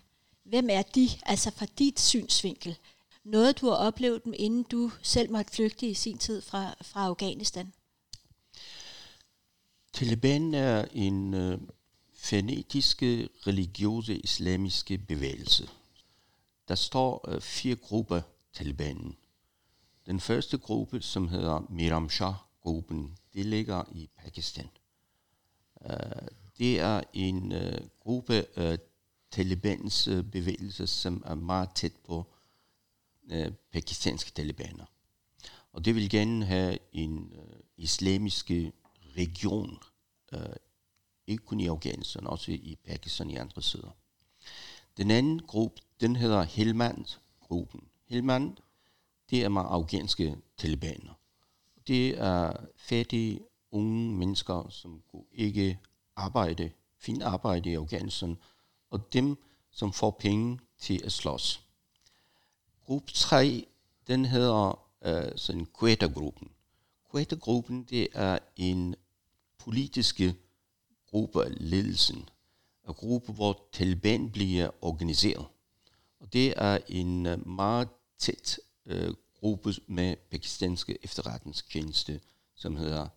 hvem 0.44 0.68
er 0.70 0.82
de, 0.82 1.08
altså 1.22 1.50
fra 1.50 1.66
dit 1.78 2.00
synsvinkel? 2.00 2.76
Noget, 3.24 3.60
du 3.60 3.66
har 3.66 3.74
oplevet 3.74 4.24
dem, 4.24 4.32
inden 4.36 4.62
du 4.62 4.90
selv 5.02 5.30
måtte 5.30 5.52
flygte 5.52 5.86
i 5.86 5.94
sin 5.94 6.18
tid 6.18 6.42
fra, 6.42 6.74
fra 6.82 7.04
Afghanistan? 7.06 7.72
Taliban 9.92 10.54
er 10.54 10.84
en 10.92 11.34
øh, 11.34 11.58
fanatiske, 12.14 13.28
religiøse, 13.46 14.16
islamiske 14.16 14.98
bevægelse. 14.98 15.68
Der 16.68 16.74
står 16.74 17.28
øh, 17.28 17.40
fire 17.40 17.76
grupper 17.76 18.20
Talibanen. 18.54 19.16
Den 20.10 20.20
første 20.20 20.58
gruppe, 20.58 21.02
som 21.02 21.28
hedder 21.28 21.66
Miramshah-gruppen, 21.68 23.16
det 23.34 23.46
ligger 23.46 23.84
i 23.92 24.08
Pakistan. 24.16 24.68
Uh, 25.80 26.26
det 26.58 26.80
er 26.80 27.02
en 27.12 27.52
uh, 27.52 27.88
gruppe 28.00 28.46
af 28.58 28.78
Talibans 29.30 30.08
uh, 30.08 30.24
bevægelser, 30.24 30.86
som 30.86 31.22
er 31.26 31.34
meget 31.34 31.68
tæt 31.74 31.92
på 32.06 32.26
uh, 33.22 33.52
pakistanske 33.72 34.30
talibaner. 34.30 34.84
Og 35.72 35.84
det 35.84 35.94
vil 35.94 36.10
gerne 36.10 36.44
have 36.44 36.78
en 36.92 37.18
uh, 37.18 37.60
islamisk 37.76 38.50
region, 39.16 39.78
uh, 40.32 40.40
ikke 41.26 41.44
kun 41.44 41.60
i 41.60 41.66
Afghanistan, 41.66 42.26
også 42.26 42.52
i 42.52 42.78
Pakistan 42.84 43.26
og 43.26 43.32
i 43.32 43.36
andre 43.36 43.62
sider. 43.62 43.90
Den 44.96 45.10
anden 45.10 45.38
gruppe, 45.38 45.82
den 46.00 46.16
hedder 46.16 46.42
Helmand-gruppen. 46.42 47.88
Helmand, 48.06 48.56
det 49.30 49.44
er 49.44 49.48
med 49.48 49.62
afghanske 49.64 50.36
talibaner. 50.56 51.14
Det 51.86 52.18
er 52.18 52.52
fattige, 52.76 53.40
unge 53.70 54.14
mennesker, 54.14 54.68
som 54.68 55.02
ikke 55.32 55.78
arbejde, 56.16 56.70
finde 56.98 57.24
arbejde 57.24 57.70
i 57.70 57.74
Afghanistan, 57.74 58.36
og 58.90 59.12
dem, 59.12 59.36
som 59.70 59.92
får 59.92 60.10
penge 60.10 60.58
til 60.78 61.00
at 61.04 61.12
slås. 61.12 61.66
Gruppe 62.84 63.12
3, 63.12 63.66
den 64.06 64.24
hedder 64.24 64.78
uh, 65.06 65.36
sådan 65.36 65.66
Quetta-gruppen. 65.78 66.50
Quetta-gruppen, 67.10 67.84
det 67.84 68.08
er 68.12 68.38
en 68.56 68.94
politiske 69.58 70.34
gruppe 71.06 71.44
af 71.44 71.50
ledelsen, 71.56 72.28
en 72.88 72.94
gruppe, 72.94 73.32
hvor 73.32 73.68
Taliban 73.72 74.30
bliver 74.30 74.70
organiseret. 74.84 75.46
Og 76.20 76.32
det 76.32 76.54
er 76.56 76.78
en 76.88 77.26
øh, 77.26 77.48
meget 77.48 77.88
tæt 78.18 78.60
øh, 78.86 79.14
gruppe 79.40 79.74
med 79.86 80.16
pakistanske 80.30 80.98
efterretningstjeneste, 81.02 82.20
som 82.54 82.76
hedder 82.76 83.08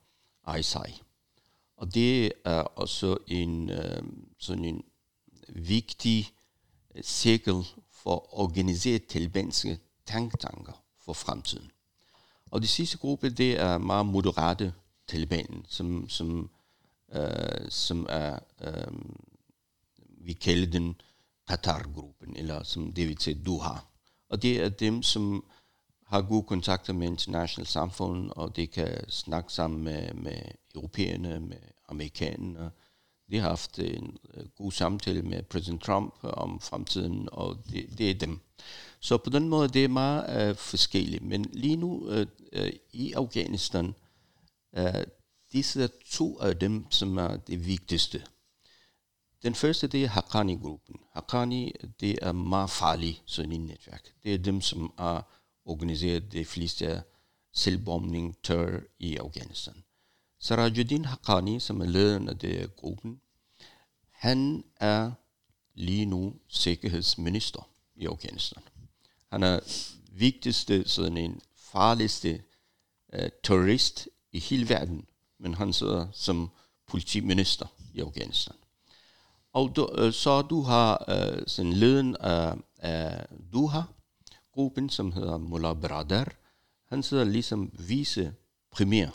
ISI. 0.60 1.02
Og 1.78 1.94
det 1.94 2.32
er 2.46 2.62
også 2.62 3.18
en 3.28 3.70
øh, 3.70 4.04
sådan 4.40 4.66
en 4.66 4.84
vigtig 5.50 6.34
øh, 6.96 7.04
cirkel 7.04 7.64
for 7.92 8.16
at 8.16 8.22
organisere 8.32 9.00
talibanske 9.00 9.80
tanktanker 10.06 10.84
for 11.00 11.14
fremtiden. 11.14 11.72
Og 12.52 12.62
det 12.62 12.70
sidste 12.70 12.98
gruppe, 12.98 13.30
det 13.30 13.60
er 13.60 13.78
meget 13.78 14.06
moderate 14.06 14.74
Taliban, 15.08 15.66
som, 15.68 16.10
som, 16.10 16.50
øh, 17.14 17.70
som 17.70 18.06
er, 18.10 18.40
øh, 18.62 18.94
vi 19.98 20.34
kalder 20.34 20.72
den 20.72 21.02
Qatar-gruppen, 21.50 22.36
eller 22.36 22.64
som 22.64 22.92
det 22.94 23.08
vil 23.08 23.18
sige 23.20 23.44
Doha. 23.46 23.80
Og 24.34 24.42
det 24.42 24.64
er 24.64 24.70
dem, 24.70 25.04
som 25.04 25.46
har 26.06 26.22
gode 26.22 26.44
kontakter 26.44 26.94
med 26.94 27.08
international 27.08 27.68
samfund, 27.68 28.32
og 28.36 28.56
det 28.56 28.72
kan 28.72 29.10
snakke 29.10 29.54
sammen 29.54 29.84
med, 29.84 30.14
med 30.14 30.42
europæerne, 30.76 31.40
med 31.40 31.58
amerikanerne. 31.90 32.72
De 33.32 33.40
har 33.40 33.50
haft 33.50 33.80
en 33.80 34.18
øh, 34.34 34.46
god 34.58 34.72
samtale 34.72 35.22
med 35.22 35.44
præsident 35.44 35.82
Trump 35.82 36.14
om 36.24 36.60
fremtiden, 36.60 37.30
og 37.32 37.58
det, 37.72 37.98
det 37.98 38.10
er 38.10 38.14
dem. 38.14 38.40
Så 39.00 39.18
på 39.18 39.30
den 39.30 39.50
måde, 39.50 39.68
det 39.68 39.84
er 39.84 39.88
meget 39.88 40.50
uh, 40.50 40.58
forskelligt. 40.58 41.24
Men 41.24 41.46
lige 41.54 41.76
nu 41.76 41.92
uh, 41.92 42.26
uh, 42.58 42.70
i 42.94 43.14
Afghanistan, 43.14 43.96
uh, 44.78 45.04
disse 45.52 45.84
er 45.84 45.88
to 46.12 46.40
af 46.40 46.58
dem, 46.58 46.86
som 46.92 47.18
er 47.18 47.38
det 47.38 47.68
vigtigste. 47.68 48.24
Den 49.44 49.56
første, 49.56 49.88
det 49.88 50.04
er 50.04 50.08
Haqqani-gruppen. 50.08 51.00
Haqqani, 51.14 51.72
det 52.00 52.20
er 52.22 52.32
meget 52.32 52.70
farlige 52.70 53.22
sunni-netværk. 53.26 54.14
Det 54.24 54.34
er 54.34 54.38
dem, 54.38 54.62
som 54.62 54.94
har 54.98 55.28
organiseret 55.66 56.32
de 56.32 56.46
fleste 56.46 57.04
selvbombning 57.54 58.38
tør 58.44 58.80
i 59.00 59.18
Afghanistan. 59.18 59.84
Sarajuddin 60.40 61.06
Haqqani, 61.06 61.60
som 61.60 61.82
er 61.82 61.86
lederen 61.86 62.30
af 62.30 62.38
det 62.38 62.76
gruppen, 62.76 63.22
han 64.12 64.64
er 64.76 65.12
lige 65.74 66.06
nu 66.06 66.36
sikkerhedsminister 66.48 67.70
i 67.96 68.06
Afghanistan. 68.06 68.64
Han 69.32 69.44
er 69.44 69.60
vigtigste, 70.12 70.90
sådan 70.90 71.18
en 71.18 71.42
farligste 71.56 72.44
uh, 73.14 73.20
terrorist 73.44 74.08
i 74.32 74.40
hele 74.40 74.70
verden, 74.70 75.08
men 75.40 75.54
han 75.54 75.74
sidder 75.74 76.08
som 76.12 76.50
politiminister 76.88 77.66
i 77.94 78.00
Afghanistan. 78.00 78.56
Og 79.54 79.76
du, 79.76 79.90
øh, 79.98 80.14
så 80.14 80.42
du 80.42 80.62
har 80.62 81.06
uh, 81.08 81.44
sådan 81.48 81.74
leden 81.74 82.16
af, 82.20 82.56
af 82.78 83.26
Duha-gruppen, 83.54 84.90
som 84.90 85.12
hedder 85.12 85.38
Mullah 85.38 85.82
Brader. 85.82 86.26
Han 86.90 87.04
sidder 87.04 87.24
ligesom 87.24 87.72
vice 87.80 88.34
premier. 88.72 89.10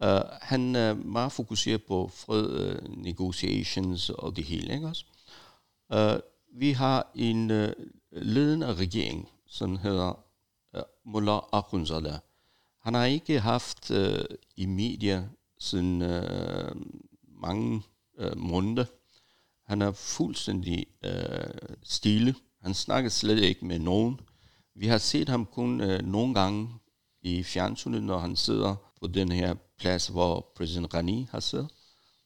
Uh, 0.00 0.08
øh, 0.08 0.20
han 0.40 0.76
er 0.76 0.94
meget 0.94 1.32
fokuseret 1.32 1.82
på 1.84 2.10
fred, 2.14 2.46
uh, 2.46 3.02
negotiations 3.02 4.10
og 4.10 4.36
det 4.36 4.44
hele. 4.44 4.74
Ikke 4.74 4.86
også? 4.86 5.04
Uh, 5.94 6.20
vi 6.60 6.72
har 6.72 7.10
en 7.14 7.50
uh, 7.50 7.68
ledende 8.12 8.74
regering, 8.74 9.28
som 9.46 9.76
hedder 9.76 10.18
uh, 10.76 10.82
Mullah 11.04 11.40
Akhundzada. 11.52 12.18
Han 12.82 12.94
har 12.94 13.04
ikke 13.04 13.40
haft 13.40 13.90
uh, 13.90 14.24
i 14.56 14.66
medier 14.66 15.24
siden 15.58 16.02
uh, 16.02 16.76
mange 17.42 17.82
uh, 18.18 18.38
måneder. 18.38 18.84
Han 19.66 19.82
er 19.82 19.92
fuldstændig 19.92 20.86
øh, 21.04 21.70
stille. 21.82 22.34
Han 22.62 22.74
snakker 22.74 23.10
slet 23.10 23.38
ikke 23.38 23.66
med 23.66 23.78
nogen. 23.78 24.20
Vi 24.74 24.86
har 24.86 24.98
set 24.98 25.28
ham 25.28 25.46
kun 25.46 25.80
øh, 25.80 26.02
nogle 26.02 26.34
gange 26.34 26.68
i 27.22 27.42
fjernsynet, 27.42 28.02
når 28.02 28.18
han 28.18 28.36
sidder 28.36 28.74
på 29.00 29.06
den 29.06 29.32
her 29.32 29.54
plads, 29.78 30.06
hvor 30.06 30.52
præsident 30.56 30.94
Rani 30.94 31.28
har 31.30 31.40
siddet. 31.40 31.68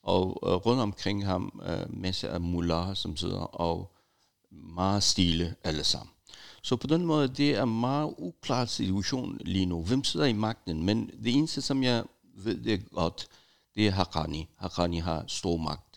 Og 0.02 0.40
øh, 0.46 0.52
rundt 0.52 0.80
omkring 0.80 1.26
ham 1.26 1.62
øh, 1.66 2.00
masser 2.00 2.30
af 2.30 2.40
mullaher, 2.40 2.94
som 2.94 3.16
sidder 3.16 3.40
og 3.40 3.96
meget 4.50 5.02
stille 5.02 5.54
alle 5.64 5.84
sammen. 5.84 6.12
Så 6.62 6.76
på 6.76 6.86
den 6.86 7.06
måde, 7.06 7.28
det 7.28 7.50
er 7.50 7.62
en 7.62 7.80
meget 7.80 8.14
uklar 8.18 8.64
situation 8.64 9.38
lige 9.40 9.66
nu. 9.66 9.82
Hvem 9.82 10.04
sidder 10.04 10.26
i 10.26 10.32
magten? 10.32 10.82
Men 10.82 11.10
det 11.24 11.34
eneste, 11.34 11.62
som 11.62 11.82
jeg 11.82 12.04
ved 12.34 12.64
det 12.64 12.90
godt, 12.90 13.28
det 13.74 13.86
er 13.86 13.90
Haqqani. 13.90 14.48
Haqqani 14.56 14.98
har 14.98 15.24
stor 15.26 15.56
magt. 15.56 15.89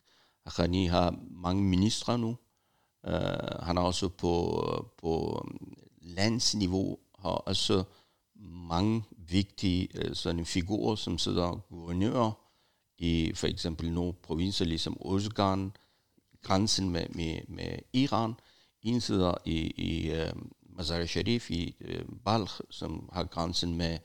Haqqani 0.45 0.85
har 0.85 1.15
mange 1.31 1.63
ministre 1.63 2.17
nu. 2.17 2.37
Uh, 3.07 3.13
han 3.63 3.77
er 3.77 3.81
også 3.81 4.09
på, 4.09 4.63
på 4.97 5.45
landsniveau, 6.01 6.97
har 7.19 7.29
også 7.29 7.83
mange 8.45 9.03
vigtige 9.17 9.89
uh, 9.99 10.15
sådan 10.15 10.45
figurer, 10.45 10.95
som 10.95 11.17
sidder 11.17 11.65
guvernører 11.69 12.31
i 12.97 13.31
for 13.35 13.47
eksempel 13.47 13.91
nogle 13.91 14.13
provinser, 14.13 14.65
ligesom 14.65 14.97
Osgan, 15.01 15.71
grænsen 16.41 16.89
med, 16.89 17.05
med, 17.09 17.39
med 17.47 17.77
Iran. 17.93 18.33
En 18.81 19.01
sidder 19.01 19.33
i, 19.45 19.57
i 19.59 20.11
øh, 20.11 20.31
uh, 20.35 20.41
Mazar 20.77 21.05
Sharif 21.05 21.51
i 21.51 21.75
uh, 21.81 22.17
Balkh, 22.25 22.53
som 22.69 23.09
har 23.13 23.23
grænsen 23.23 23.75
med 23.75 23.97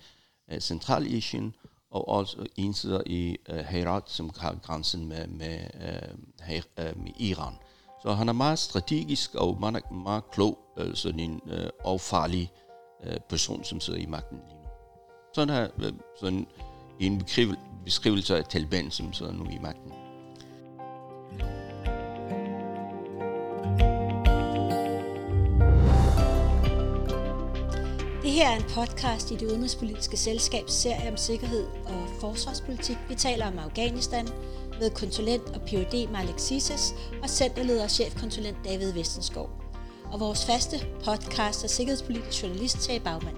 uh, 0.53 0.59
Centralasien, 0.59 1.55
og 1.91 2.09
også 2.09 2.47
en 2.57 2.75
i 3.07 3.37
uh, 3.51 3.57
Herat, 3.57 4.03
som 4.07 4.31
har 4.39 4.55
grænsen 4.63 5.09
med, 5.09 5.27
med, 5.27 5.59
uh, 5.75 6.19
her, 6.45 6.63
uh, 6.79 7.03
med 7.03 7.13
Iran. 7.19 7.55
Så 8.03 8.13
han 8.13 8.29
er 8.29 8.33
meget 8.33 8.59
strategisk 8.59 9.35
og 9.35 9.61
meget, 9.61 9.93
meget 9.93 10.31
klog, 10.31 10.59
uh, 10.81 10.95
sådan 10.95 11.21
en 11.21 11.41
uh, 11.47 11.69
og 11.85 12.01
farlig 12.01 12.53
uh, 13.07 13.17
person, 13.29 13.65
som 13.65 13.81
sidder 13.81 14.01
i 14.01 14.07
magten 14.07 14.39
lige 14.49 14.59
nu. 14.63 14.69
Sådan 15.35 15.55
her, 15.55 15.69
uh, 15.77 15.99
sådan 16.21 16.47
en 17.01 17.25
beskrivelse 17.85 18.37
af 18.37 18.45
Taliban, 18.45 18.91
som 18.91 19.13
sidder 19.13 19.33
nu 19.33 19.45
i 19.45 19.59
magten. 19.59 20.08
Her 28.39 28.49
er 28.49 28.57
en 28.57 28.63
podcast 28.63 29.31
i 29.31 29.37
det 29.37 29.47
udenrigspolitiske 29.51 30.17
selskabs 30.17 30.73
serie 30.73 31.11
om 31.11 31.17
sikkerhed 31.17 31.67
og 31.85 32.09
forsvarspolitik. 32.21 32.97
Vi 33.09 33.15
taler 33.15 33.47
om 33.47 33.59
Afghanistan 33.59 34.29
med 34.81 34.91
konsulent 34.91 35.43
og 35.43 35.61
Ph.D. 35.61 36.09
Malik 36.13 36.35
Sises 36.37 36.95
og 37.23 37.31
centerleder 37.31 37.85
og 37.85 37.91
chefkonsulent 37.91 38.57
David 38.65 38.93
Vestenskov. 38.93 39.51
Og 40.13 40.21
vores 40.21 40.47
faste 40.47 40.77
podcast 41.05 41.65
er 41.65 41.69
sikkerhedspolitisk 41.69 42.43
journalist 42.43 42.79
Tage 42.79 43.01
Bagmand. 43.01 43.37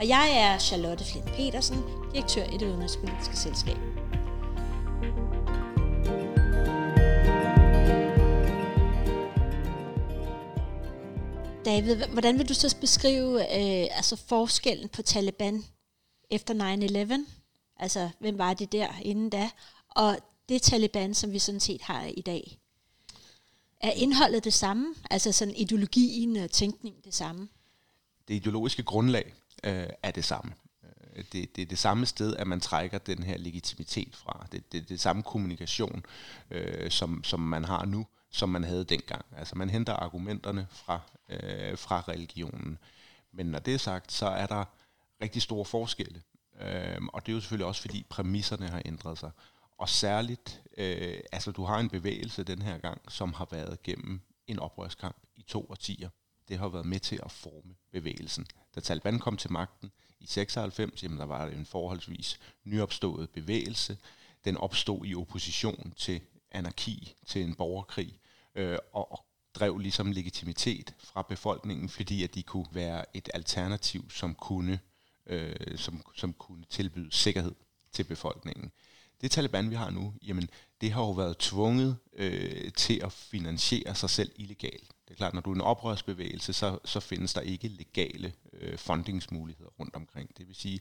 Og 0.00 0.08
jeg 0.08 0.30
er 0.36 0.58
Charlotte 0.58 1.04
Flint 1.04 1.26
Petersen, 1.26 1.78
direktør 2.12 2.44
i 2.44 2.56
det 2.58 2.66
udenrigspolitiske 2.66 3.36
selskab. 3.36 3.76
David, 11.70 12.06
hvordan 12.06 12.38
vil 12.38 12.48
du 12.48 12.54
så 12.54 12.76
beskrive 12.80 13.40
øh, 13.40 13.88
altså 13.96 14.16
forskellen 14.16 14.88
på 14.88 15.02
Taliban 15.02 15.64
efter 16.30 16.54
9-11? 17.24 17.30
Altså, 17.76 18.10
hvem 18.20 18.38
var 18.38 18.54
det 18.54 18.72
der 18.72 18.88
inden 19.02 19.30
da? 19.30 19.50
Og 19.90 20.18
det 20.48 20.62
Taliban, 20.62 21.14
som 21.14 21.32
vi 21.32 21.38
sådan 21.38 21.60
set 21.60 21.82
har 21.82 22.04
i 22.04 22.20
dag. 22.20 22.58
Er 23.80 23.90
indholdet 23.90 24.44
det 24.44 24.52
samme? 24.52 24.94
Altså 25.10 25.32
sådan 25.32 25.54
ideologien 25.56 26.36
og 26.36 26.50
tænkningen 26.50 27.02
det 27.04 27.14
samme? 27.14 27.48
det 28.30 28.36
ideologiske 28.36 28.82
grundlag 28.82 29.34
øh, 29.64 29.86
er 30.02 30.10
det 30.10 30.24
samme. 30.24 30.52
Øh, 30.84 31.24
det, 31.32 31.56
det 31.56 31.62
er 31.62 31.66
det 31.66 31.78
samme 31.78 32.06
sted, 32.06 32.36
at 32.36 32.46
man 32.46 32.60
trækker 32.60 32.98
den 32.98 33.22
her 33.22 33.38
legitimitet 33.38 34.16
fra. 34.16 34.46
Det, 34.52 34.72
det, 34.72 34.80
det 34.82 34.88
det 34.88 35.00
samme 35.00 35.22
kommunikation, 35.22 36.04
øh, 36.50 36.90
som, 36.90 37.24
som 37.24 37.40
man 37.40 37.64
har 37.64 37.84
nu, 37.84 38.06
som 38.30 38.48
man 38.48 38.64
havde 38.64 38.84
dengang. 38.84 39.24
Altså 39.36 39.58
man 39.58 39.70
henter 39.70 39.92
argumenterne 39.92 40.66
fra, 40.70 41.00
øh, 41.28 41.78
fra 41.78 42.04
religionen. 42.08 42.78
Men 43.32 43.46
når 43.46 43.58
det 43.58 43.74
er 43.74 43.78
sagt, 43.78 44.12
så 44.12 44.26
er 44.26 44.46
der 44.46 44.64
rigtig 45.22 45.42
store 45.42 45.64
forskelle. 45.64 46.22
Øh, 46.60 47.00
og 47.12 47.26
det 47.26 47.32
er 47.32 47.34
jo 47.34 47.40
selvfølgelig 47.40 47.66
også, 47.66 47.80
fordi 47.80 48.06
præmisserne 48.08 48.68
har 48.68 48.82
ændret 48.84 49.18
sig. 49.18 49.30
Og 49.78 49.88
særligt, 49.88 50.62
øh, 50.78 51.20
altså 51.32 51.50
du 51.50 51.64
har 51.64 51.78
en 51.78 51.88
bevægelse 51.88 52.44
den 52.44 52.62
her 52.62 52.78
gang, 52.78 53.12
som 53.12 53.32
har 53.32 53.48
været 53.50 53.82
gennem 53.82 54.20
en 54.46 54.58
oprørskamp 54.58 55.16
i 55.36 55.42
to 55.42 55.66
årtier. 55.70 56.08
Det 56.48 56.58
har 56.58 56.68
været 56.68 56.86
med 56.86 57.00
til 57.00 57.20
at 57.22 57.30
forme 57.30 57.74
bevægelsen. 57.92 58.46
Da 58.74 58.80
Taliban 58.80 59.18
kom 59.18 59.36
til 59.36 59.52
magten 59.52 59.90
i 60.20 60.26
96, 60.26 61.02
jamen 61.02 61.18
der 61.18 61.24
var 61.24 61.46
det 61.46 61.56
en 61.56 61.66
forholdsvis 61.66 62.40
nyopstået 62.64 63.30
bevægelse. 63.30 63.98
Den 64.44 64.56
opstod 64.56 65.06
i 65.06 65.14
opposition 65.14 65.92
til 65.96 66.20
anarki, 66.50 67.14
til 67.26 67.42
en 67.42 67.54
borgerkrig, 67.54 68.18
øh, 68.54 68.78
og, 68.92 69.12
og 69.12 69.24
drev 69.54 69.78
ligesom 69.78 70.12
legitimitet 70.12 70.94
fra 70.98 71.22
befolkningen, 71.22 71.88
fordi 71.88 72.24
at 72.24 72.34
de 72.34 72.42
kunne 72.42 72.66
være 72.72 73.16
et 73.16 73.28
alternativ, 73.34 74.10
som 74.10 74.34
kunne, 74.34 74.80
øh, 75.26 75.78
som, 75.78 76.02
som 76.16 76.32
kunne 76.32 76.64
tilbyde 76.70 77.12
sikkerhed 77.12 77.54
til 77.92 78.04
befolkningen. 78.04 78.72
Det 79.20 79.30
Taliban, 79.30 79.70
vi 79.70 79.74
har 79.74 79.90
nu, 79.90 80.14
jamen, 80.26 80.50
det 80.80 80.92
har 80.92 81.00
jo 81.00 81.10
været 81.10 81.38
tvunget 81.38 81.96
øh, 82.12 82.72
til 82.72 83.00
at 83.04 83.12
finansiere 83.12 83.94
sig 83.94 84.10
selv 84.10 84.32
illegalt. 84.36 84.88
Det 85.08 85.14
er 85.14 85.16
klart, 85.16 85.34
når 85.34 85.40
du 85.40 85.50
er 85.50 85.54
en 85.54 85.60
oprørsbevægelse, 85.60 86.52
så, 86.52 86.78
så 86.84 87.00
findes 87.00 87.34
der 87.34 87.40
ikke 87.40 87.68
legale 87.68 88.32
øh, 88.52 88.78
fundingsmuligheder 88.78 89.70
rundt 89.80 89.96
omkring. 89.96 90.38
Det 90.38 90.48
vil 90.48 90.56
sige, 90.56 90.80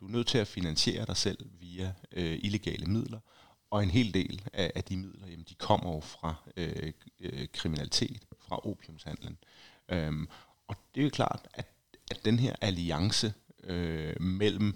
du 0.00 0.06
er 0.06 0.10
nødt 0.10 0.26
til 0.26 0.38
at 0.38 0.46
finansiere 0.46 1.06
dig 1.06 1.16
selv 1.16 1.46
via 1.60 1.94
øh, 2.12 2.38
illegale 2.42 2.86
midler, 2.86 3.20
og 3.70 3.82
en 3.82 3.90
hel 3.90 4.14
del 4.14 4.42
af, 4.52 4.72
af 4.74 4.84
de 4.84 4.96
midler, 4.96 5.26
jamen, 5.26 5.46
de 5.48 5.54
kommer 5.54 5.94
jo 5.94 6.00
fra 6.00 6.34
øh, 6.56 6.92
øh, 7.20 7.46
kriminalitet, 7.52 8.22
fra 8.38 8.66
opiumshandlen. 8.66 9.38
Øhm, 9.88 10.28
og 10.68 10.76
det 10.94 11.00
er 11.00 11.04
jo 11.04 11.10
klart, 11.10 11.48
at, 11.54 11.66
at 12.10 12.24
den 12.24 12.38
her 12.38 12.56
alliance 12.60 13.34
øh, 13.64 14.22
mellem 14.22 14.74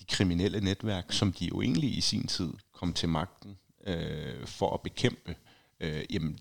de 0.00 0.04
kriminelle 0.04 0.60
netværk, 0.60 1.12
som 1.12 1.32
de 1.32 1.46
jo 1.46 1.60
egentlig 1.60 1.96
i 1.96 2.00
sin 2.00 2.26
tid 2.26 2.52
kom 2.72 2.92
til 2.92 3.08
magten 3.08 3.58
øh, 3.86 4.46
for 4.46 4.74
at 4.74 4.80
bekæmpe, 4.80 5.36
øh, 5.80 6.04
jamen 6.10 6.38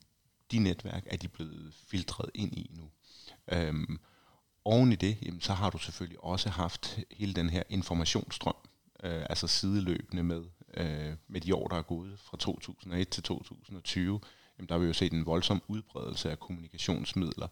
de 0.52 0.60
netværk 0.60 1.04
er 1.06 1.18
de 1.18 1.28
blevet 1.28 1.74
filtreret 1.88 2.32
ind 2.34 2.58
i 2.58 2.72
nu. 2.78 2.90
Øhm, 3.52 4.00
oven 4.66 4.92
i 4.92 4.96
det, 4.96 5.18
jamen, 5.22 5.42
så 5.42 5.54
har 5.54 5.70
du 5.70 5.78
selvfølgelig 5.78 6.24
også 6.24 6.50
haft 6.50 7.00
hele 7.12 7.34
den 7.34 7.50
her 7.50 7.64
informationsstrøm, 7.70 8.56
øh, 9.04 9.26
altså 9.30 9.48
sideløbende 9.48 10.24
med, 10.24 10.44
øh, 10.78 11.16
med 11.28 11.42
de 11.42 11.56
år, 11.56 11.68
der 11.68 11.76
er 11.76 11.82
gået 11.82 12.20
fra 12.20 12.38
2001 12.38 13.10
til 13.10 13.24
2020. 13.24 14.20
Jamen, 14.58 14.68
der 14.70 14.76
har 14.76 14.80
vi 14.80 14.88
jo 14.88 14.94
set 14.94 15.14
en 15.14 15.26
voldsom 15.26 15.62
udbredelse 15.68 16.32
af 16.32 16.40
kommunikationsmidler, 16.40 17.48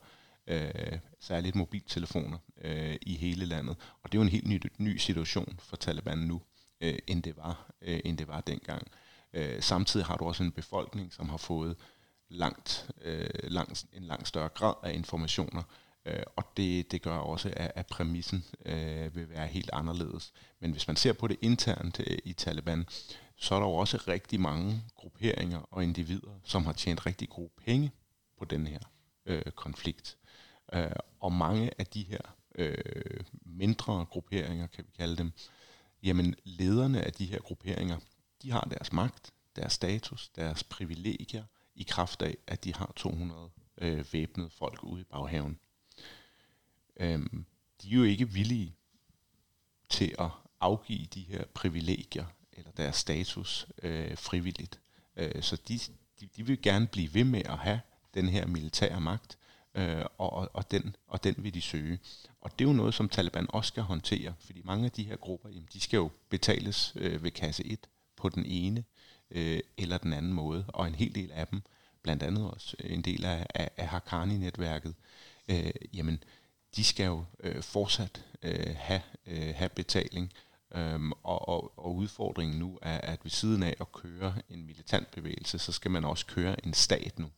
øh, 0.47 0.99
særligt 1.19 1.55
mobiltelefoner 1.55 2.37
øh, 2.61 2.95
i 3.01 3.15
hele 3.15 3.45
landet. 3.45 3.77
Og 4.03 4.11
det 4.11 4.17
er 4.17 4.19
jo 4.19 4.23
en 4.23 4.29
helt 4.29 4.47
ny, 4.47 4.61
ny 4.77 4.97
situation 4.97 5.59
for 5.59 5.75
Taliban 5.75 6.17
nu, 6.17 6.41
øh, 6.81 6.99
end, 7.07 7.23
det 7.23 7.37
var, 7.37 7.71
øh, 7.81 7.99
end 8.05 8.17
det 8.17 8.27
var 8.27 8.41
dengang. 8.41 8.87
Øh, 9.33 9.61
samtidig 9.61 10.05
har 10.05 10.17
du 10.17 10.25
også 10.25 10.43
en 10.43 10.51
befolkning, 10.51 11.13
som 11.13 11.29
har 11.29 11.37
fået 11.37 11.75
langt, 12.29 12.89
øh, 13.01 13.29
langt, 13.43 13.85
en 13.93 14.03
langt 14.03 14.27
større 14.27 14.49
grad 14.49 14.73
af 14.83 14.93
informationer, 14.93 15.63
øh, 16.05 16.23
og 16.35 16.43
det, 16.57 16.91
det 16.91 17.01
gør 17.01 17.17
også, 17.17 17.53
at, 17.55 17.71
at 17.75 17.87
præmissen 17.87 18.45
øh, 18.65 19.15
vil 19.15 19.29
være 19.29 19.47
helt 19.47 19.69
anderledes. 19.73 20.33
Men 20.59 20.71
hvis 20.71 20.87
man 20.87 20.95
ser 20.95 21.13
på 21.13 21.27
det 21.27 21.37
internt 21.41 21.99
øh, 21.99 22.17
i 22.23 22.33
Taliban, 22.33 22.85
så 23.35 23.55
er 23.55 23.59
der 23.59 23.67
jo 23.67 23.73
også 23.73 23.97
rigtig 24.07 24.39
mange 24.39 24.83
grupperinger 24.95 25.59
og 25.71 25.83
individer, 25.83 26.39
som 26.43 26.65
har 26.65 26.73
tjent 26.73 27.05
rigtig 27.05 27.29
gode 27.29 27.49
penge 27.65 27.91
på 28.37 28.45
den 28.45 28.67
her 28.67 28.79
øh, 29.25 29.51
konflikt. 29.55 30.17
Øh, 30.73 30.91
og 31.19 31.31
mange 31.33 31.71
af 31.77 31.87
de 31.87 32.03
her 32.03 32.21
øh, 32.55 33.23
mindre 33.45 34.05
grupperinger, 34.05 34.67
kan 34.67 34.85
vi 34.85 34.91
kalde 34.97 35.17
dem, 35.17 35.31
jamen 36.03 36.35
lederne 36.43 37.01
af 37.01 37.13
de 37.13 37.25
her 37.25 37.39
grupperinger, 37.39 37.97
de 38.41 38.51
har 38.51 38.61
deres 38.61 38.93
magt, 38.93 39.33
deres 39.55 39.73
status, 39.73 40.29
deres 40.29 40.63
privilegier, 40.63 41.43
i 41.75 41.83
kraft 41.83 42.21
af, 42.21 42.37
at 42.47 42.63
de 42.63 42.75
har 42.75 42.93
200 42.95 43.49
øh, 43.77 44.05
væbnede 44.13 44.49
folk 44.49 44.83
ude 44.83 45.01
i 45.01 45.03
baghaven. 45.03 45.59
Øhm, 47.01 47.45
de 47.81 47.91
er 47.91 47.95
jo 47.95 48.03
ikke 48.03 48.29
villige 48.29 48.75
til 49.89 50.15
at 50.19 50.29
afgive 50.59 51.05
de 51.05 51.21
her 51.21 51.43
privilegier 51.53 52.25
eller 52.53 52.71
deres 52.71 52.95
status 52.95 53.67
øh, 53.83 54.17
frivilligt. 54.17 54.79
Øh, 55.15 55.41
så 55.41 55.61
de, 55.67 55.79
de, 56.19 56.27
de 56.37 56.45
vil 56.45 56.61
gerne 56.61 56.87
blive 56.87 57.13
ved 57.13 57.23
med 57.23 57.41
at 57.45 57.57
have 57.57 57.79
den 58.13 58.29
her 58.29 58.47
militære 58.47 59.01
magt, 59.01 59.37
øh, 59.75 60.05
og, 60.17 60.55
og, 60.55 60.71
den, 60.71 60.95
og 61.07 61.23
den 61.23 61.35
vil 61.37 61.53
de 61.53 61.61
søge. 61.61 61.99
Og 62.41 62.59
det 62.59 62.65
er 62.65 62.69
jo 62.69 62.75
noget, 62.75 62.93
som 62.93 63.09
Taliban 63.09 63.45
også 63.49 63.67
skal 63.67 63.83
håndtere, 63.83 64.33
fordi 64.39 64.61
mange 64.63 64.85
af 64.85 64.91
de 64.91 65.03
her 65.03 65.15
grupper, 65.15 65.49
jamen, 65.49 65.69
de 65.73 65.79
skal 65.79 65.97
jo 65.97 66.09
betales 66.29 66.93
øh, 66.95 67.23
ved 67.23 67.31
kasse 67.31 67.65
1 67.65 67.89
på 68.15 68.29
den 68.29 68.45
ene 68.45 68.83
øh, 69.31 69.59
eller 69.77 69.97
den 69.97 70.13
anden 70.13 70.33
måde, 70.33 70.65
og 70.67 70.87
en 70.87 70.95
hel 70.95 71.15
del 71.15 71.31
af 71.31 71.47
dem, 71.47 71.61
blandt 72.01 72.23
andet 72.23 72.51
også 72.51 72.75
en 72.79 73.01
del 73.01 73.25
af, 73.25 73.45
af, 73.55 73.71
af 73.77 73.87
Haqqani-netværket, 73.87 74.95
øh, 75.47 75.71
jamen, 75.93 76.23
de 76.75 76.83
skal 76.83 77.05
jo 77.05 77.25
øh, 77.39 77.63
fortsat 77.63 78.25
øh, 78.41 78.75
have, 78.75 79.01
øh, 79.27 79.55
have 79.55 79.69
betaling, 79.69 80.33
Øhm, 80.75 81.11
og, 81.11 81.49
og, 81.49 81.73
og 81.77 81.95
udfordringen 81.95 82.59
nu 82.59 82.79
er, 82.81 82.97
at 82.97 83.19
ved 83.23 83.31
siden 83.31 83.63
af 83.63 83.75
at 83.79 83.91
køre 83.91 84.35
en 84.49 84.65
militant 84.65 85.11
bevægelse, 85.11 85.59
så 85.59 85.71
skal 85.71 85.91
man 85.91 86.05
også 86.05 86.25
køre 86.25 86.65
en 86.65 86.73
stat 86.73 87.19
nu. 87.19 87.29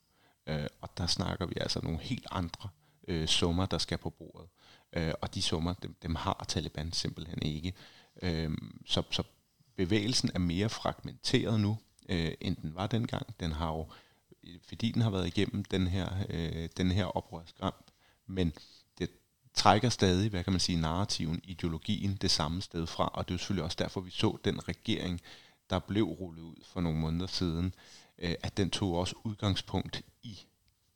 Øh, 0.48 0.68
og 0.82 0.90
der 0.98 1.08
snakker 1.08 1.46
vi 1.46 1.54
altså 1.62 1.80
nogle 1.84 2.00
helt 2.00 2.28
andre 2.32 2.70
øh, 3.08 3.28
summer, 3.28 3.66
der 3.66 3.78
skal 3.78 3.98
på 3.98 4.10
bordet. 4.10 4.50
Øh, 4.94 5.14
og 5.22 5.36
de 5.36 5.42
summer, 5.42 5.74
dem, 5.74 5.96
dem 6.02 6.16
har 6.16 6.46
Taliban 6.48 6.92
simpelthen 6.92 7.42
ikke. 7.42 7.74
Øh, 8.22 8.52
så, 8.86 9.04
så 9.12 9.24
bevægelsen 9.76 10.32
er 10.34 10.40
mere 10.40 10.70
fragmenteret 10.70 11.60
nu, 11.60 11.78
øh, 12.10 12.32
end 12.42 12.56
den 12.56 12.76
var 12.76 12.88
dengang. 12.88 13.36
Den 13.40 13.52
har 13.52 13.68
jo, 13.68 13.88
fordi 14.68 14.92
den 14.92 15.02
har 15.02 15.10
været 15.10 15.28
igennem 15.28 15.66
den 15.66 15.88
her, 15.88 16.10
øh, 16.30 16.70
den 16.78 16.92
her 16.92 17.06
oprørskamp, 17.06 17.86
men 18.28 18.54
trækker 19.54 19.90
stadig, 19.90 20.30
hvad 20.30 20.44
kan 20.44 20.54
man 20.54 20.60
sige, 20.60 20.82
narrativen, 20.82 21.42
ideologien 21.44 22.18
det 22.22 22.32
samme 22.32 22.62
sted 22.62 22.88
fra, 22.88 23.12
og 23.14 23.28
det 23.28 23.32
er 23.32 23.36
jo 23.36 23.40
selvfølgelig 23.40 23.64
også 23.64 23.78
derfor, 23.80 24.02
vi 24.02 24.12
så 24.12 24.38
den 24.46 24.68
regering, 24.68 25.22
der 25.70 25.80
blev 25.80 26.04
rullet 26.04 26.42
ud 26.42 26.64
for 26.66 26.82
nogle 26.82 27.00
måneder 27.00 27.28
siden, 27.28 27.74
øh, 28.18 28.36
at 28.44 28.58
den 28.58 28.70
tog 28.70 28.96
også 28.96 29.16
udgangspunkt 29.24 30.02
i 30.24 30.40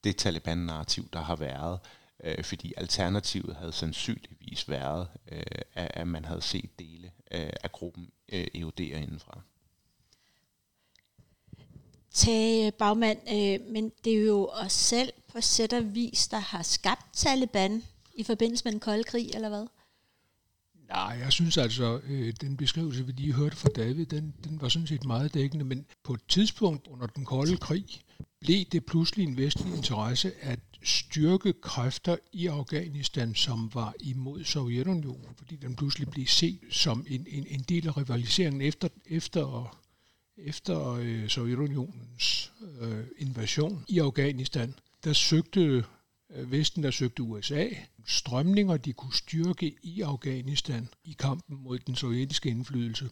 det 0.03 0.15
Taliban-narrativ, 0.15 1.09
der 1.13 1.19
har 1.19 1.35
været, 1.35 1.79
øh, 2.23 2.43
fordi 2.43 2.73
alternativet 2.77 3.55
havde 3.55 3.73
sandsynligvis 3.73 4.69
været, 4.69 5.07
øh, 5.31 5.41
at 5.75 6.07
man 6.07 6.25
havde 6.25 6.41
set 6.41 6.79
dele 6.79 7.11
øh, 7.31 7.49
af 7.63 7.71
gruppen 7.71 8.11
øh, 8.29 8.47
EUD'er 8.55 8.81
indenfra. 8.81 9.41
Tage 12.11 12.67
øh, 12.67 12.73
bagmand, 12.73 13.19
øh, 13.31 13.71
men 13.73 13.91
det 14.03 14.13
er 14.13 14.25
jo 14.25 14.47
os 14.47 14.73
selv 14.73 15.13
på 15.27 15.41
sæt 15.41 15.73
og 15.73 15.95
vis, 15.95 16.27
der 16.27 16.39
har 16.39 16.63
skabt 16.63 17.13
Taliban 17.13 17.83
i 18.17 18.23
forbindelse 18.23 18.65
med 18.65 18.71
den 18.71 18.79
kolde 18.79 19.03
krig, 19.03 19.29
eller 19.33 19.49
hvad? 19.49 19.67
Nej, 20.89 21.17
jeg 21.19 21.31
synes 21.31 21.57
altså, 21.57 21.99
øh, 22.07 22.33
den 22.41 22.57
beskrivelse, 22.57 23.05
vi 23.05 23.11
lige 23.11 23.33
hørte 23.33 23.55
fra 23.55 23.69
David, 23.75 24.05
den, 24.05 24.33
den 24.43 24.61
var 24.61 24.69
sådan 24.69 24.87
set 24.87 25.05
meget 25.05 25.33
dækkende, 25.33 25.65
men 25.65 25.85
på 26.03 26.13
et 26.13 26.21
tidspunkt 26.27 26.87
under 26.87 27.07
den 27.07 27.25
kolde 27.25 27.57
krig 27.57 27.85
blev 28.39 28.65
det 28.65 28.85
pludselig 28.85 29.27
en 29.27 29.37
vestlig 29.37 29.75
interesse 29.75 30.31
at 30.41 30.59
styrke 30.83 31.53
kræfter 31.53 32.17
i 32.33 32.47
Afghanistan, 32.47 33.35
som 33.35 33.71
var 33.73 33.93
imod 33.99 34.43
Sovjetunionen, 34.43 35.35
fordi 35.37 35.55
den 35.55 35.75
pludselig 35.75 36.09
blev 36.09 36.25
set 36.25 36.59
som 36.71 37.05
en, 37.09 37.27
en, 37.29 37.45
en 37.49 37.59
del 37.59 37.87
af 37.87 37.97
rivaliseringen 37.97 38.61
efter, 38.61 38.87
efter, 39.05 39.77
efter 40.37 40.91
øh, 40.91 41.27
Sovjetunionens 41.29 42.51
øh, 42.81 43.05
invasion 43.17 43.85
i 43.87 43.99
Afghanistan. 43.99 44.73
Der 45.03 45.13
søgte 45.13 45.83
Øh, 46.35 46.51
Vesten, 46.51 46.83
der 46.83 46.91
søgte 46.91 47.23
USA, 47.23 47.67
strømninger, 48.05 48.77
de 48.77 48.93
kunne 48.93 49.13
styrke 49.13 49.75
i 49.83 50.01
Afghanistan 50.01 50.87
i 51.03 51.15
kampen 51.19 51.57
mod 51.63 51.79
den 51.79 51.95
sovjetiske 51.95 52.49
indflydelse. 52.49 53.09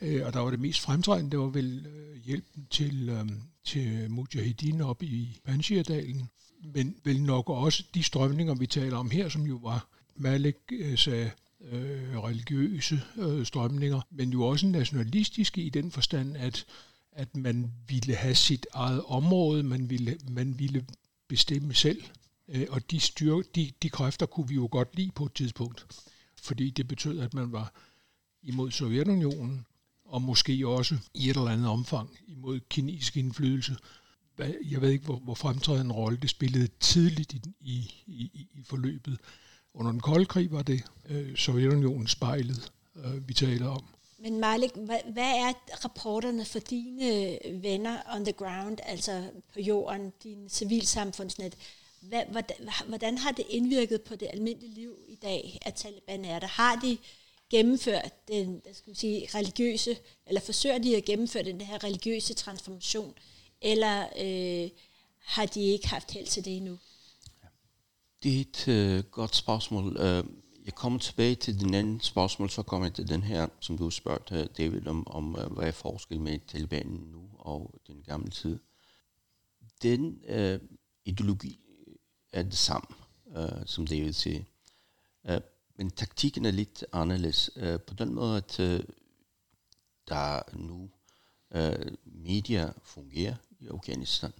Øh, 0.00 0.26
og 0.26 0.32
der 0.32 0.40
var 0.40 0.50
det 0.50 0.60
mest 0.60 0.80
fremtrædende, 0.80 1.30
det 1.30 1.38
var 1.38 1.46
vel 1.46 1.86
øh, 1.86 2.22
hjælpen 2.24 2.66
til, 2.70 3.20
til 3.64 4.10
Mujahedin 4.10 4.80
op 4.80 5.02
i 5.02 5.40
Panjshirdalen, 5.44 6.28
men 6.74 6.96
vel 7.04 7.22
nok 7.22 7.50
også 7.50 7.84
de 7.94 8.02
strømninger, 8.02 8.54
vi 8.54 8.66
taler 8.66 8.96
om 8.96 9.10
her, 9.10 9.28
som 9.28 9.42
jo 9.42 9.56
var 9.56 9.88
Malik 10.16 10.56
sagde, 10.96 11.30
øh, 11.60 12.18
religiøse 12.18 13.00
øh, 13.16 13.46
strømninger, 13.46 14.00
men 14.10 14.30
jo 14.30 14.42
også 14.42 14.66
nationalistiske 14.66 15.62
i 15.62 15.68
den 15.68 15.90
forstand, 15.90 16.36
at, 16.36 16.64
at 17.12 17.36
man 17.36 17.72
ville 17.88 18.14
have 18.14 18.34
sit 18.34 18.66
eget 18.74 19.02
område, 19.06 19.62
man 19.62 19.90
ville, 19.90 20.16
man 20.28 20.58
ville 20.58 20.86
bestemme 21.28 21.74
selv, 21.74 22.02
Øh, 22.48 22.66
og 22.70 22.90
de, 22.90 23.00
styr, 23.00 23.42
de, 23.54 23.72
de 23.82 23.90
kræfter 23.90 24.26
kunne 24.26 24.48
vi 24.48 24.54
jo 24.54 24.68
godt 24.70 24.96
lide 24.96 25.10
på 25.10 25.24
et 25.24 25.34
tidspunkt, 25.34 25.86
fordi 26.42 26.70
det 26.70 26.88
betød, 26.88 27.18
at 27.20 27.34
man 27.34 27.52
var 27.52 27.72
imod 28.42 28.70
Sovjetunionen, 28.70 29.66
og 30.04 30.22
måske 30.22 30.68
også 30.68 30.98
i 31.14 31.30
et 31.30 31.36
eller 31.36 31.50
andet 31.50 31.68
omfang 31.68 32.18
imod 32.26 32.60
kinesisk 32.68 33.16
indflydelse. 33.16 33.76
Jeg 34.70 34.80
ved 34.80 34.90
ikke, 34.90 35.04
hvor, 35.04 35.16
hvor 35.16 35.34
fremtrædende 35.34 35.84
en 35.84 35.92
rolle 35.92 36.18
det 36.22 36.30
spillede 36.30 36.68
tidligt 36.80 37.32
i, 37.32 37.40
i, 37.60 37.90
i, 38.06 38.48
i 38.54 38.62
forløbet. 38.64 39.18
Under 39.74 39.92
den 39.92 40.00
kolde 40.00 40.26
krig 40.26 40.52
var 40.52 40.62
det 40.62 40.82
øh, 41.08 41.36
Sovjetunionen 41.36 42.06
spejlet, 42.06 42.72
øh, 42.96 43.28
vi 43.28 43.34
taler 43.34 43.68
om. 43.68 43.84
Men 44.18 44.40
Malik, 44.40 44.70
hvad, 44.74 44.98
hvad 45.12 45.32
er 45.36 45.52
rapporterne 45.84 46.44
for 46.44 46.58
dine 46.58 47.38
venner 47.62 47.98
on 48.14 48.24
the 48.24 48.32
ground, 48.32 48.78
altså 48.82 49.30
på 49.52 49.60
jorden, 49.60 50.12
din 50.22 50.48
civilsamfundsnet? 50.48 51.56
Hvad, 52.00 52.22
hvordan, 52.30 52.56
hvordan 52.88 53.18
har 53.18 53.32
det 53.32 53.46
indvirket 53.48 54.02
på 54.02 54.16
det 54.16 54.28
almindelige 54.32 54.74
liv 54.74 54.98
i 55.08 55.14
dag, 55.14 55.58
at 55.62 55.74
Taliban 55.74 56.24
er 56.24 56.38
der? 56.38 56.46
Har 56.46 56.76
de 56.76 56.98
gennemført 57.50 58.28
den 58.28 58.60
hvad 58.62 58.74
skal 58.74 58.96
sige, 58.96 59.28
religiøse, 59.34 59.96
eller 60.26 60.40
forsøger 60.40 60.78
de 60.78 60.96
at 60.96 61.04
gennemføre 61.04 61.42
den 61.42 61.60
her 61.60 61.84
religiøse 61.84 62.34
transformation, 62.34 63.14
eller 63.62 64.02
øh, 64.02 64.70
har 65.18 65.46
de 65.46 65.60
ikke 65.60 65.88
haft 65.88 66.10
held 66.10 66.26
til 66.26 66.44
det 66.44 66.56
endnu? 66.56 66.78
Det 68.22 68.36
er 68.36 68.40
et 68.40 68.68
øh, 68.68 69.04
godt 69.04 69.36
spørgsmål. 69.36 69.96
Øh, 70.00 70.24
jeg 70.64 70.74
kommer 70.74 70.98
tilbage 70.98 71.34
til 71.34 71.60
den 71.60 71.74
anden 71.74 72.00
spørgsmål, 72.00 72.50
så 72.50 72.62
kommer 72.62 72.86
jeg 72.86 72.94
til 72.94 73.08
den 73.08 73.22
her, 73.22 73.48
som 73.60 73.78
du 73.78 73.90
spurgte, 73.90 74.34
øh, 74.34 74.46
David, 74.58 74.86
om, 74.86 75.06
om 75.06 75.36
øh, 75.38 75.52
hvad 75.52 75.66
er 75.66 75.72
forskel 75.72 76.20
med 76.20 76.38
Taliban 76.48 76.86
nu 76.86 77.28
og 77.38 77.74
den 77.86 78.02
gamle 78.02 78.30
tid. 78.30 78.58
Den 79.82 80.20
øh, 80.28 80.60
ideologi 81.04 81.65
er 82.32 82.42
det 82.42 82.56
samme, 82.56 82.88
øh, 83.36 83.66
som 83.66 83.86
David 83.86 84.12
siger. 84.12 84.42
Øh, 85.28 85.40
men 85.78 85.90
taktikken 85.90 86.44
er 86.44 86.50
lidt 86.50 86.84
anderledes. 86.92 87.50
Øh, 87.56 87.80
på 87.80 87.94
den 87.94 88.14
måde, 88.14 88.36
at 88.36 88.60
øh, 88.60 88.84
der 90.08 90.56
nu 90.56 90.90
øh, 91.54 91.92
media 92.04 92.72
fungerer 92.82 93.34
i 93.60 93.66
Afghanistan. 93.66 94.32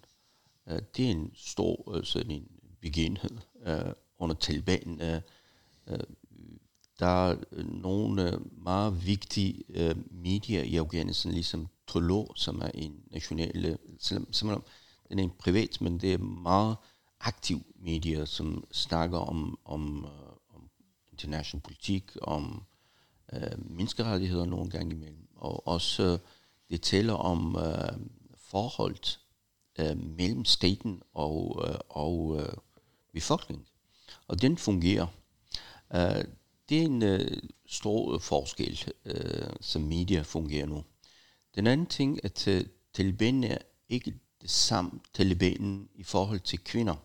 Øh, 0.66 0.82
det 0.96 1.06
er 1.06 1.10
en 1.10 1.32
stor 1.34 1.94
øh, 1.94 2.04
sådan 2.04 2.30
en 2.30 2.48
begivenhed 2.80 3.38
øh, 3.66 3.92
under 4.18 4.34
Taliban. 4.34 5.00
Øh, 5.00 5.20
øh, 5.86 5.98
der 6.98 7.06
er 7.06 7.36
øh, 7.52 7.82
nogle 7.82 8.32
øh, 8.32 8.62
meget 8.64 9.06
vigtige 9.06 9.64
øh, 9.68 9.96
medier 10.10 10.62
i 10.62 10.76
Afghanistan, 10.76 11.32
ligesom 11.32 11.68
Tolo, 11.86 12.34
som 12.34 12.60
er 12.60 12.70
en 12.74 13.02
national, 13.10 13.64
øh, 13.64 13.76
selvom, 13.98 14.32
selvom 14.32 14.64
den 15.08 15.18
er 15.18 15.22
en 15.22 15.32
privat, 15.38 15.80
men 15.80 16.00
det 16.00 16.14
er 16.14 16.18
meget 16.18 16.76
aktiv 17.20 17.62
medier, 17.86 18.24
som 18.24 18.64
snakker 18.72 19.18
om, 19.18 19.58
om, 19.64 20.04
øh, 20.04 20.54
om 20.54 20.70
international 21.12 21.62
politik, 21.62 22.04
om 22.22 22.62
øh, 23.32 23.70
menneskerettigheder 23.70 24.44
nogle 24.44 24.70
gange 24.70 24.94
imellem, 24.94 25.28
og 25.36 25.66
også 25.68 26.02
øh, 26.02 26.18
det 26.70 26.82
taler 26.82 27.12
om 27.12 27.56
øh, 27.56 27.98
forholdet 28.36 29.20
øh, 29.78 29.96
mellem 29.96 30.44
staten 30.44 31.02
og, 31.14 31.64
øh, 31.68 31.74
og 31.88 32.40
øh, 32.40 32.52
befolkningen. 33.12 33.66
Og 34.28 34.42
den 34.42 34.58
fungerer. 34.58 35.06
Øh, 35.94 36.24
det 36.68 36.78
er 36.78 36.82
en 36.82 37.02
øh, 37.02 37.42
stor 37.66 38.18
forskel, 38.18 38.92
øh, 39.04 39.48
som 39.60 39.82
media 39.82 40.22
fungerer 40.22 40.66
nu. 40.66 40.84
Den 41.54 41.66
anden 41.66 41.86
ting 41.86 42.18
er, 42.22 42.28
at 42.28 42.48
øh, 42.48 42.66
Taliban 42.94 43.44
er 43.44 43.58
ikke 43.88 44.14
det 44.42 44.50
samme 44.50 44.90
Taliban 45.14 45.88
i 45.94 46.02
forhold 46.02 46.40
til 46.40 46.58
kvinder. 46.64 46.96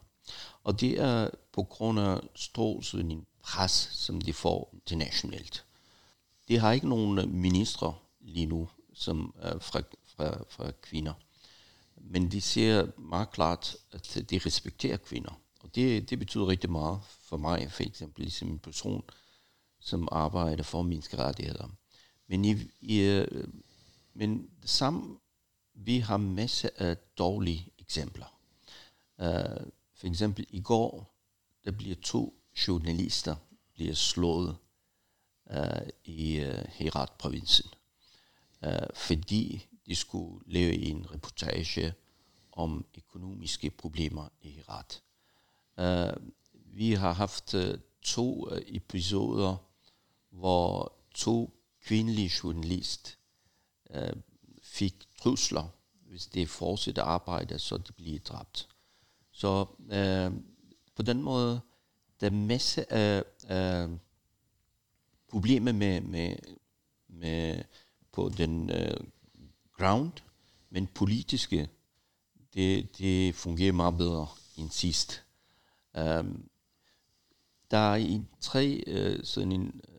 Og 0.64 0.82
det 0.82 1.00
er 1.00 1.30
på 1.52 1.64
grund 1.64 2.00
af 2.00 2.20
stor 2.36 2.82
sådan 2.82 3.26
pres, 3.42 3.90
som 3.92 4.22
de 4.22 4.34
får 4.34 4.70
internationalt. 4.74 5.66
De 6.48 6.58
har 6.58 6.72
ikke 6.72 6.90
nogen 6.90 7.42
ministre 7.42 7.94
lige 8.22 8.46
nu, 8.46 8.70
som 8.94 9.36
er 9.40 9.60
fra, 9.60 9.82
fra, 10.06 10.44
fra 10.50 10.72
kvinder. 10.82 11.14
Men 11.96 12.32
de 12.32 12.42
ser 12.42 12.88
meget 12.98 13.32
klart, 13.32 13.76
at 13.92 14.26
de 14.30 14.40
respekterer 14.46 14.98
kvinder. 14.98 15.42
Og 15.64 15.76
det, 15.76 16.10
det 16.10 16.20
betyder 16.20 16.48
rigtig 16.48 16.72
meget 16.72 17.00
for 17.04 17.38
mig, 17.38 17.72
for 17.72 17.84
eksempel 17.84 18.24
ligesom 18.24 18.48
en 18.48 18.60
person, 18.60 19.04
som 19.80 20.08
arbejder 20.12 20.64
for 20.64 20.82
menneskerettigheder. 20.82 21.68
Men, 22.28 22.46
i, 22.46 22.58
i, 22.82 23.00
øh, 23.00 23.48
men 24.14 24.50
sammen, 24.66 25.18
vi 25.74 26.00
har 26.00 26.18
masser 26.18 26.70
af 26.76 26.98
dårlige 26.98 27.68
eksempler. 27.80 28.40
Uh, 29.18 29.68
for 30.02 30.08
eksempel 30.08 30.46
i 30.50 30.62
går, 30.62 31.16
der 31.66 31.72
bliver 31.72 31.96
to 31.96 32.34
journalister 32.68 33.36
bliver 33.74 33.94
slået 33.94 34.58
uh, 35.46 35.88
i 36.04 36.36
øh, 36.36 36.58
uh, 36.58 36.64
Herat-provincen, 36.70 37.70
uh, 38.62 38.70
øh, 38.70 38.80
fordi 38.96 39.68
de 39.86 39.96
skulle 39.96 40.44
lave 40.46 40.74
en 40.74 41.12
reportage 41.12 41.94
om 42.52 42.86
økonomiske 42.98 43.70
problemer 43.70 44.30
i 44.42 44.50
Herat. 44.50 45.02
Uh, 45.78 46.28
vi 46.54 46.94
har 46.94 47.14
haft 47.14 47.54
uh, 47.54 47.62
to 48.02 48.52
uh, 48.52 48.58
episoder, 48.66 49.56
hvor 50.30 50.94
to 51.16 51.54
kvindelige 51.84 52.32
journalister 52.44 53.12
uh, 53.96 54.22
fik 54.64 54.96
trusler, 55.22 55.68
hvis 55.92 56.26
det 56.26 56.50
fortsætter 56.50 57.04
arbejde, 57.04 57.60
så 57.60 57.78
de 57.78 57.92
bliver 57.92 58.20
dræbt. 58.20 58.71
Så 59.32 59.66
uh, 59.80 60.42
på 60.96 61.02
den 61.02 61.22
måde, 61.22 61.62
der 62.20 62.28
er 62.28 62.32
masser 62.32 62.84
af 62.90 63.24
uh, 63.44 63.98
problemer 65.28 65.72
med, 65.72 66.02
med, 66.02 66.36
med 67.08 67.64
på 68.12 68.30
den 68.30 68.70
uh, 68.70 69.08
ground, 69.78 70.12
men 70.70 70.88
politiske, 70.88 71.70
det, 72.54 72.98
det 72.98 73.36
fungerer 73.36 73.72
meget 73.72 73.98
bedre 73.98 74.28
end 74.58 74.70
sidst. 74.70 75.24
Um, 75.98 76.50
der 77.72 77.78
er 77.78 77.96
i 77.96 78.22
tre 78.42 78.84
uh, 78.88 79.24
sådan 79.24 79.52
en 79.52 79.82
uh, 79.88 79.92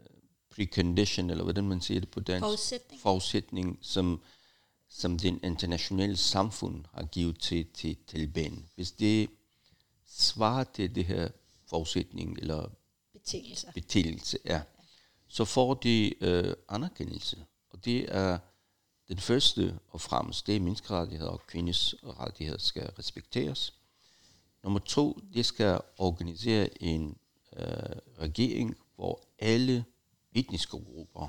precondition, 0.51 1.31
eller 1.31 1.45
hvordan 1.45 1.65
man 1.65 1.81
siger 1.81 2.01
det 2.01 2.09
på 2.09 2.21
dansk? 2.21 2.45
Forudsætning. 2.45 3.01
Forudsætning, 3.01 3.79
som, 3.83 4.21
som 4.95 5.19
den 5.19 5.41
internationale 5.45 6.17
samfund 6.17 6.85
har 6.95 7.05
givet 7.05 7.39
til, 7.39 7.67
til 7.75 7.97
Taliban. 8.07 8.69
Hvis 8.75 8.93
det 8.93 9.31
svarer 10.07 10.65
til 10.65 10.95
det 10.95 11.05
her 11.05 11.29
forudsætning, 11.67 12.39
eller 12.39 12.69
betingelse, 13.13 13.67
betingelse 13.75 14.39
ja, 14.45 14.63
så 15.29 15.45
får 15.45 15.75
de 15.75 16.15
uh, 16.21 16.53
anerkendelse. 16.69 17.45
Og 17.71 17.85
det 17.85 18.17
er 18.17 18.39
den 19.09 19.19
første 19.19 19.79
og 19.89 20.01
fremmest, 20.01 20.47
det 20.47 20.57
er 20.57 20.61
menneskerettigheder 20.61 21.31
og 21.31 21.47
kvinders 21.47 21.95
rettigheder 22.03 22.59
skal 22.59 22.91
respekteres. 22.99 23.75
Nummer 24.63 24.79
to, 24.79 25.21
det 25.35 25.47
skal 25.47 25.81
organisere 25.99 26.83
en 26.83 27.17
øh, 27.57 27.67
regering, 28.19 28.77
hvor 28.95 29.23
alle 29.39 29.85
etniske 30.33 30.77
grupper 30.77 31.29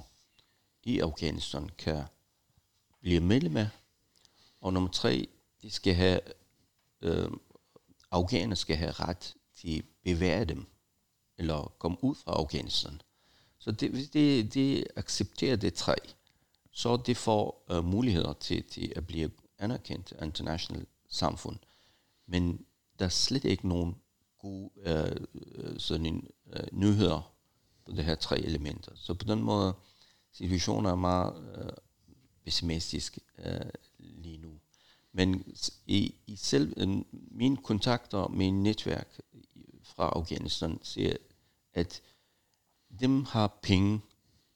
i 0.83 0.99
Afghanistan 0.99 1.69
kan 1.77 2.03
bliver 3.03 3.21
medlem 3.21 3.57
af. 3.57 3.69
Og 4.61 4.73
nummer 4.73 4.89
tre, 4.89 5.27
de 5.61 5.71
skal 5.71 5.93
have, 5.93 6.19
øh, 7.01 7.31
afghanerne 8.11 8.55
skal 8.55 8.75
have 8.75 8.91
ret 8.91 9.35
til 9.55 9.77
at 9.79 9.85
bevæge 10.03 10.45
dem, 10.45 10.65
eller 11.37 11.73
komme 11.79 11.97
ud 12.03 12.15
fra 12.15 12.31
Afghanistan. 12.31 13.01
Så 13.59 13.71
det, 13.71 13.91
hvis 13.91 14.09
det, 14.09 14.53
det 14.53 14.87
accepterer 14.95 15.55
det 15.55 15.73
tre, 15.73 15.95
så 16.71 16.97
det 16.97 17.17
får 17.17 17.65
øh, 17.71 17.85
muligheder 17.85 18.33
til, 18.33 18.63
til 18.63 18.93
at 18.95 19.07
blive 19.07 19.31
anerkendt 19.59 20.11
af 20.11 20.25
international 20.25 20.85
samfund. 21.09 21.57
Men 22.27 22.65
der 22.99 23.05
er 23.05 23.09
slet 23.09 23.45
ikke 23.45 23.67
nogen 23.67 23.95
gode 24.39 24.69
øh, 24.75 25.79
sådan 25.79 26.05
en, 26.05 26.27
øh, 26.53 26.67
nyheder 26.71 27.33
på 27.85 27.91
det 27.91 28.05
her 28.05 28.15
tre 28.15 28.39
elementer. 28.39 28.91
Så 28.95 29.13
på 29.13 29.25
den 29.25 29.41
måde, 29.41 29.73
situationen 30.31 30.85
er 30.85 30.95
meget 30.95 31.55
øh, 31.57 31.71
pessimistisk 32.43 33.19
øh, 33.37 33.61
lige 33.99 34.37
nu. 34.37 34.59
Men 35.11 35.55
i, 35.87 36.15
i 36.27 36.35
selv 36.35 36.73
øh, 36.77 36.89
mine 37.11 37.57
kontakter 37.57 38.27
med 38.27 38.51
netværk 38.51 39.19
øh, 39.33 39.41
fra 39.83 40.09
Afghanistan 40.09 40.79
siger, 40.83 41.15
at 41.73 42.01
dem 42.99 43.25
har 43.25 43.59
penge, 43.61 44.01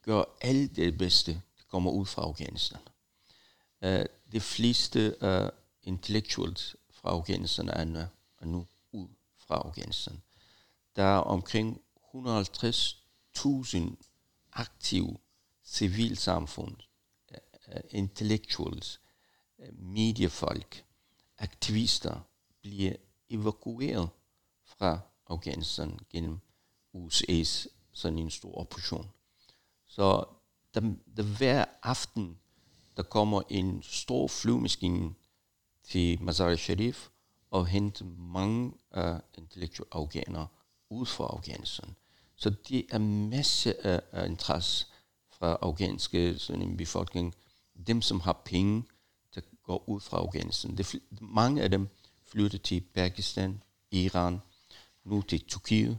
gør 0.02 0.24
alt 0.42 0.76
det 0.76 0.98
bedste, 0.98 1.32
der 1.34 1.64
kommer 1.68 1.92
ud 1.92 2.06
fra 2.06 2.22
Afghanistan. 2.22 2.80
Øh, 3.82 4.00
uh, 4.00 4.06
de 4.32 4.40
fleste 4.40 5.16
uh, 5.22 5.50
intellectuals 5.84 6.76
fra 6.90 7.10
Afghanistan 7.10 7.70
er, 7.70 8.08
er 8.42 8.46
nu 8.46 8.68
ud 8.92 9.08
fra 9.38 9.56
Afghanistan. 9.56 10.22
Der 10.96 11.04
er 11.04 11.18
omkring 11.18 11.82
150.000 12.16 13.96
aktive 14.54 15.18
civilsamfund, 15.64 16.76
Øh, 17.74 17.82
intellectuals, 17.90 19.02
øh, 19.60 19.80
mediefolk, 19.80 20.86
aktivister 21.38 22.20
bliver 22.62 22.94
evakueret 23.30 24.10
fra 24.64 25.00
Afghanistan 25.28 26.00
gennem 26.10 26.40
USA's 26.94 27.68
sådan 27.94 28.18
en 28.18 28.30
stor 28.30 28.58
operation. 28.58 29.12
Så 29.86 30.26
der, 30.74 30.82
der 31.18 31.24
hver 31.24 31.66
aften, 31.84 32.40
der 32.98 33.04
kommer 33.04 33.42
en 33.50 33.84
stor 33.84 34.28
flyvemaskine 34.28 35.14
til 35.84 36.24
Mazar 36.24 36.56
Sharif 36.56 37.10
og 37.52 37.68
henter 37.68 38.06
mange 38.06 38.74
uh, 38.98 39.20
intellektuelle 39.38 39.94
afghanere 39.94 40.48
ud 40.90 41.06
fra 41.06 41.26
Afghanistan. 41.26 41.96
Så 42.36 42.50
det 42.50 42.86
er 42.92 42.98
masse 42.98 43.86
af, 43.88 44.02
af 44.12 44.26
interesse 44.26 44.88
fra 45.30 45.58
afghanske 45.62 46.40
sådan 46.40 46.62
en 46.62 46.78
befolkning. 46.78 47.36
Dem, 47.88 48.02
som 48.02 48.20
har 48.20 48.42
penge, 48.46 48.84
der 49.36 49.42
går 49.64 49.90
ud 49.90 50.00
fra 50.02 50.18
Afghanistan. 50.18 50.78
Det, 50.78 50.96
mange 51.22 51.62
af 51.62 51.72
dem 51.72 51.88
flytter 52.26 52.58
til 52.58 52.82
Pakistan, 52.94 53.62
Iran, 53.92 54.40
nu 55.04 55.22
til 55.22 55.40
Tyrkiet, 55.40 55.98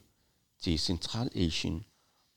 til 0.60 0.78
Centralasien, 0.78 1.84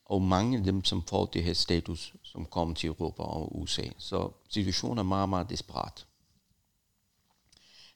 og 0.04 0.22
mange 0.22 0.58
af 0.58 0.64
dem, 0.64 0.84
som 0.84 1.06
får 1.06 1.26
det 1.26 1.44
her 1.44 1.54
status, 1.54 2.14
som 2.22 2.46
kommer 2.46 2.74
til 2.74 2.86
Europa 2.86 3.22
og 3.22 3.60
USA. 3.60 3.82
Så 3.98 4.30
situationen 4.48 4.98
er 4.98 5.02
meget, 5.02 5.28
meget 5.28 5.50
desperat. 5.50 6.06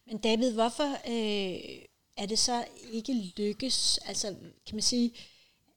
Men 0.06 0.18
David, 0.18 0.52
hvorfor 0.52 0.90
øh, 1.09 1.85
er 2.16 2.26
det 2.26 2.38
så 2.38 2.64
ikke 2.92 3.32
lykkes? 3.37 3.98
Altså, 3.98 4.37
kan 4.66 4.74
man 4.74 4.82
sige, 4.82 5.12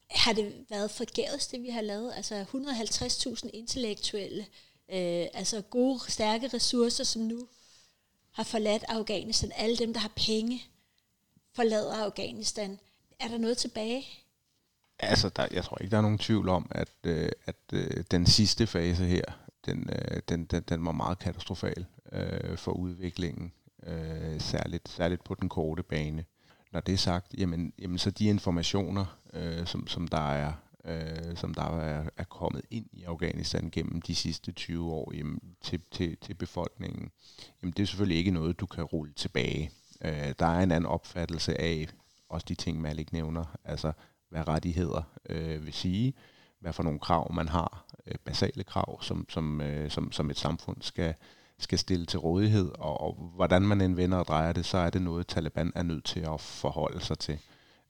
har 0.10 0.34
det 0.34 0.65
været 0.69 0.91
forgæves, 0.91 1.47
det 1.47 1.63
vi 1.63 1.69
har 1.69 1.82
lavet? 1.82 2.13
Altså 2.15 2.43
150.000 2.43 3.49
intellektuelle, 3.53 4.41
øh, 4.41 4.68
øh, 4.91 5.28
altså 5.34 5.62
gode, 5.62 5.99
stærke 6.08 6.47
ressourcer, 6.47 7.04
som 7.04 7.21
nu 7.21 7.47
har 8.32 8.43
forladt 8.43 8.84
Afghanistan. 8.88 9.52
Alle 9.56 9.78
dem, 9.78 9.93
der 9.93 9.99
har 9.99 10.12
penge, 10.15 10.63
forlader 11.56 12.06
Afghanistan. 12.06 12.80
Er 13.19 13.28
der 13.28 13.38
noget 13.38 13.58
tilbage? 13.58 14.06
Altså, 14.99 15.30
der, 15.30 15.47
jeg 15.52 15.63
tror 15.63 15.78
ikke, 15.82 15.91
der 15.91 15.97
er 15.97 16.02
nogen 16.02 16.17
tvivl 16.17 16.49
om, 16.49 16.71
at, 16.71 16.89
øh, 17.04 17.32
at 17.45 17.56
øh, 17.73 18.04
den 18.12 18.25
sidste 18.25 18.67
fase 18.67 19.06
her, 19.06 19.23
den, 19.65 19.89
øh, 19.89 20.21
den, 20.30 20.45
den, 20.45 20.63
den 20.69 20.86
var 20.86 20.91
meget 20.91 21.19
katastrofal 21.19 21.86
øh, 22.12 22.58
for 22.58 22.71
udviklingen, 22.71 23.54
øh, 23.84 24.41
særligt, 24.41 24.89
særligt 24.89 25.23
på 25.23 25.36
den 25.36 25.49
korte 25.49 25.84
bane. 25.84 26.25
Når 26.71 26.80
det 26.80 26.93
er 26.93 26.97
sagt, 26.97 27.34
jamen, 27.38 27.73
jamen 27.80 27.97
så 27.97 28.12
de 28.12 28.25
informationer, 28.25 29.06
øh, 29.34 29.67
som, 29.67 29.88
som 29.88 30.08
der 30.08 30.32
er 30.32 30.54
øh, 30.85 31.35
som 31.35 31.53
der 31.53 31.79
er, 31.79 32.09
er 32.17 32.23
kommet 32.23 32.61
ind 32.71 32.85
i 32.91 33.03
Afghanistan 33.03 33.69
gennem 33.71 34.01
de 34.01 34.15
sidste 34.15 34.51
20 34.51 34.91
år 34.91 35.13
jamen, 35.15 35.41
til, 35.61 35.81
til, 35.91 36.17
til 36.17 36.33
befolkningen, 36.33 37.11
jamen 37.61 37.73
det 37.77 37.83
er 37.83 37.87
selvfølgelig 37.87 38.17
ikke 38.17 38.31
noget, 38.31 38.59
du 38.59 38.65
kan 38.65 38.83
rulle 38.83 39.13
tilbage. 39.13 39.71
Øh, 40.01 40.33
der 40.39 40.45
er 40.45 40.59
en 40.59 40.71
anden 40.71 40.85
opfattelse 40.85 41.61
af, 41.61 41.87
også 42.29 42.45
de 42.49 42.55
ting, 42.55 42.81
Malik 42.81 43.13
nævner, 43.13 43.57
altså 43.65 43.91
hvad 44.29 44.47
rettigheder 44.47 45.01
øh, 45.29 45.65
vil 45.65 45.73
sige, 45.73 46.13
hvad 46.59 46.73
for 46.73 46.83
nogle 46.83 46.99
krav 46.99 47.33
man 47.33 47.47
har, 47.47 47.85
øh, 48.07 48.15
basale 48.25 48.63
krav, 48.63 49.01
som, 49.01 49.25
som, 49.29 49.61
øh, 49.61 49.89
som, 49.89 50.11
som 50.11 50.29
et 50.29 50.37
samfund 50.37 50.77
skal, 50.81 51.13
skal 51.59 51.79
stille 51.79 52.05
til 52.05 52.19
rådighed, 52.19 52.71
og, 52.79 53.01
og 53.01 53.31
hvordan 53.35 53.61
man 53.61 53.81
end 53.81 53.95
vender 53.95 54.17
og 54.17 54.25
drejer 54.27 54.53
det, 54.53 54.65
så 54.65 54.77
er 54.77 54.89
det 54.89 55.01
noget, 55.01 55.27
Taliban 55.27 55.71
er 55.75 55.83
nødt 55.83 56.05
til 56.05 56.19
at 56.19 56.41
forholde 56.41 56.99
sig 56.99 57.19
til. 57.19 57.39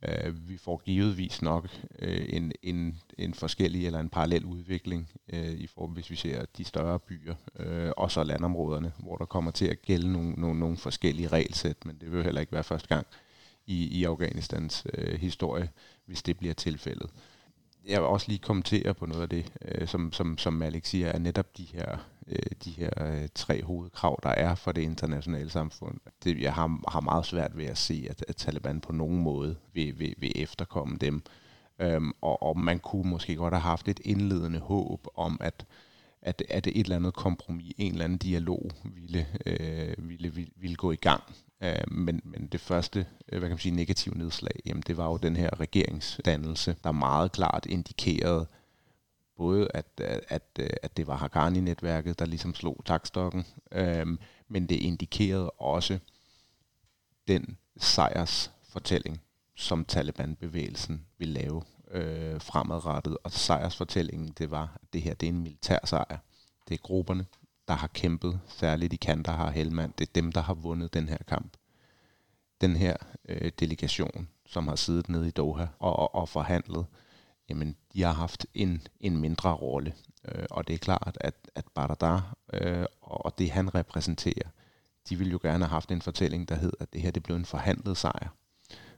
Øh, 0.08 0.50
vi 0.50 0.58
får 0.58 0.82
givetvis 0.86 1.42
nok 1.42 1.70
øh, 2.00 2.26
en, 2.30 2.52
en, 2.64 3.02
en 3.18 3.34
forskellig 3.34 3.86
eller 3.86 4.00
en 4.00 4.10
parallel 4.10 4.46
udvikling, 4.46 5.10
øh, 5.34 5.52
i 5.52 5.68
form, 5.68 5.92
hvis 5.92 6.10
vi 6.10 6.16
ser 6.16 6.46
de 6.58 6.64
større 6.64 7.00
byer, 7.00 7.36
øh, 7.60 7.92
og 7.98 8.12
så 8.12 8.24
landområderne, 8.24 8.92
hvor 8.98 9.18
der 9.18 9.26
kommer 9.26 9.52
til 9.52 9.66
at 9.66 9.82
gælde 9.82 10.12
nogle, 10.12 10.32
nogle, 10.32 10.60
nogle 10.60 10.78
forskellige 10.78 11.28
regelsæt, 11.28 11.86
men 11.86 11.98
det 12.02 12.12
vil 12.12 12.24
heller 12.24 12.42
ikke 12.42 12.54
være 12.54 12.64
første 12.64 12.88
gang 12.88 13.08
i, 13.68 14.00
i 14.00 14.04
Afghanistans 14.04 14.88
øh, 14.94 15.20
historie, 15.20 15.70
hvis 16.06 16.24
det 16.24 16.38
bliver 16.38 16.54
tilfældet. 16.54 17.10
Jeg 17.88 18.02
vil 18.02 18.08
også 18.08 18.28
lige 18.28 18.40
kommentere 18.40 18.94
på 18.94 19.06
noget 19.06 19.22
af 19.22 19.30
det, 19.30 19.52
øh, 19.62 19.88
som, 19.88 20.14
som, 20.14 20.38
som 20.38 20.62
Alex 20.62 20.88
siger, 20.88 21.08
er 21.08 21.20
netop 21.20 21.58
de 21.58 21.64
her, 21.74 21.98
øh, 22.30 22.52
de 22.66 22.72
her 22.72 22.90
øh, 23.02 23.28
tre 23.36 23.64
hovedkrav, 23.64 24.20
der 24.24 24.30
er 24.30 24.56
for 24.56 24.72
det 24.72 24.82
internationale 24.82 25.50
samfund. 25.50 25.98
Det, 26.24 26.42
jeg 26.42 26.54
har, 26.54 26.80
har 26.88 27.02
meget 27.02 27.26
svært 27.26 27.58
ved 27.58 27.66
at 27.66 27.78
se, 27.78 28.08
at, 28.10 28.26
at 28.28 28.36
Taliban 28.36 28.82
på 28.82 28.92
nogen 28.92 29.22
måde 29.22 29.56
vil, 29.74 30.00
vil, 30.00 30.16
vil 30.18 30.32
efterkomme 30.36 30.98
dem. 30.98 31.24
Øhm, 31.80 32.12
og, 32.22 32.44
og 32.44 32.60
man 32.60 32.80
kunne 32.80 33.10
måske 33.10 33.36
godt 33.36 33.54
have 33.54 33.62
haft 33.62 33.88
et 33.88 34.00
indledende 34.04 34.60
håb 34.60 35.08
om, 35.16 35.38
at 35.42 35.66
at, 36.22 36.44
at 36.50 36.68
et 36.68 36.78
eller 36.78 36.96
andet 36.96 37.14
kompromis, 37.14 37.74
en 37.78 37.92
eller 37.92 38.06
anden 38.06 38.18
dialog 38.18 38.72
ville, 38.84 39.28
øh, 39.46 40.10
ville, 40.10 40.34
ville, 40.34 40.52
ville 40.56 40.76
gå 40.76 40.92
i 40.92 40.96
gang. 40.96 41.24
Øh, 41.64 41.92
men, 41.92 42.22
men 42.24 42.48
det 42.48 42.60
første 42.60 43.00
øh, 43.00 43.40
hvad 43.40 43.42
kan 43.42 43.50
man 43.50 43.58
sige, 43.58 43.76
negative 43.76 44.18
nedslag, 44.18 44.60
jamen 44.66 44.84
det 44.88 44.98
var 44.98 45.06
jo 45.06 45.18
den 45.18 45.36
her 45.36 45.60
regeringsdannelse, 45.60 46.76
der 46.84 46.92
meget 46.92 47.32
klart 47.32 47.66
indikerede 47.66 48.48
både, 49.40 49.68
at, 49.74 50.02
at, 50.28 50.44
øh, 50.60 50.70
at 50.84 50.98
det 50.98 51.08
var 51.08 51.18
Haqqani-netværket, 51.18 52.20
der 52.20 52.26
ligesom 52.26 52.56
slog 52.56 52.82
takstokken, 52.86 53.46
øhm, 53.72 54.20
men 54.48 54.70
det 54.70 54.76
indikerede 54.76 55.50
også 55.50 56.00
den 57.28 57.58
sejrsfortælling, 57.78 59.22
som 59.56 59.86
Taliban-bevægelsen 59.86 61.06
ville 61.18 61.34
lave 61.34 61.64
øh, 61.92 62.42
fremadrettet. 62.42 63.18
Og 63.24 63.32
sejrsfortællingen, 63.32 64.34
det 64.38 64.52
var, 64.52 64.78
at 64.84 64.94
det 64.94 65.02
her 65.02 65.14
det 65.14 65.28
er 65.28 65.32
en 65.32 65.44
militær 65.44 65.80
sejr. 65.86 66.18
Det 66.68 66.74
er 66.74 66.82
grupperne, 66.84 67.26
der 67.68 67.74
har 67.74 67.88
kæmpet, 67.88 68.40
særligt 68.48 68.94
i 68.94 68.98
Kandahar 68.98 69.52
Helmand. 69.52 69.94
Det 69.98 70.08
er 70.08 70.14
dem, 70.16 70.32
der 70.32 70.42
har 70.42 70.54
vundet 70.54 70.94
den 70.94 71.10
her 71.10 71.18
kamp. 71.28 71.58
Den 72.62 72.76
her 72.76 72.96
øh, 73.30 73.52
delegation, 73.60 74.28
som 74.46 74.68
har 74.68 74.76
siddet 74.76 75.10
nede 75.10 75.28
i 75.28 75.32
Doha 75.32 75.66
og, 75.80 76.00
og, 76.00 76.16
og 76.16 76.30
forhandlet, 76.30 76.86
jamen, 77.50 77.76
de 77.94 78.02
har 78.02 78.14
haft 78.14 78.46
en, 78.54 78.88
en 79.00 79.18
mindre 79.18 79.54
rolle. 79.54 79.94
Øh, 80.26 80.46
og 80.50 80.68
det 80.68 80.74
er 80.74 80.78
klart, 80.78 81.18
at, 81.22 81.36
at 81.56 81.66
Baradar 81.76 82.38
øh, 82.54 82.86
og 83.02 83.38
det, 83.38 83.52
han 83.52 83.76
repræsenterer, 83.76 84.50
de 85.10 85.16
ville 85.16 85.32
jo 85.32 85.40
gerne 85.42 85.66
have 85.66 85.70
haft 85.70 85.92
en 85.92 86.02
fortælling, 86.02 86.50
der 86.50 86.56
hed, 86.56 86.74
at 86.80 86.94
det 86.94 87.02
her 87.02 87.12
det 87.12 87.24
blev 87.24 87.36
en 87.36 87.46
forhandlet 87.46 87.98
sejr 87.98 88.30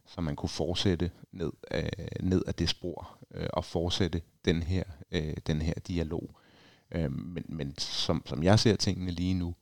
så 0.05 0.21
man 0.21 0.35
kunne 0.35 0.49
fortsætte 0.49 1.11
ned, 1.31 1.51
øh, 1.71 1.89
ned 2.19 2.43
af 2.47 2.55
det 2.55 2.69
spor 2.69 3.17
øh, 3.33 3.47
og 3.53 3.65
fortsætte 3.65 4.21
den 4.45 4.63
her, 4.63 4.83
øh, 5.11 5.33
den 5.47 5.61
her 5.61 5.73
dialog. 5.73 6.37
Øh, 6.91 7.11
men 7.11 7.45
men 7.49 7.77
som, 7.77 8.23
som 8.25 8.43
jeg 8.43 8.59
ser 8.59 8.75
tingene 8.75 9.11
lige 9.11 9.33
nu, 9.33 9.55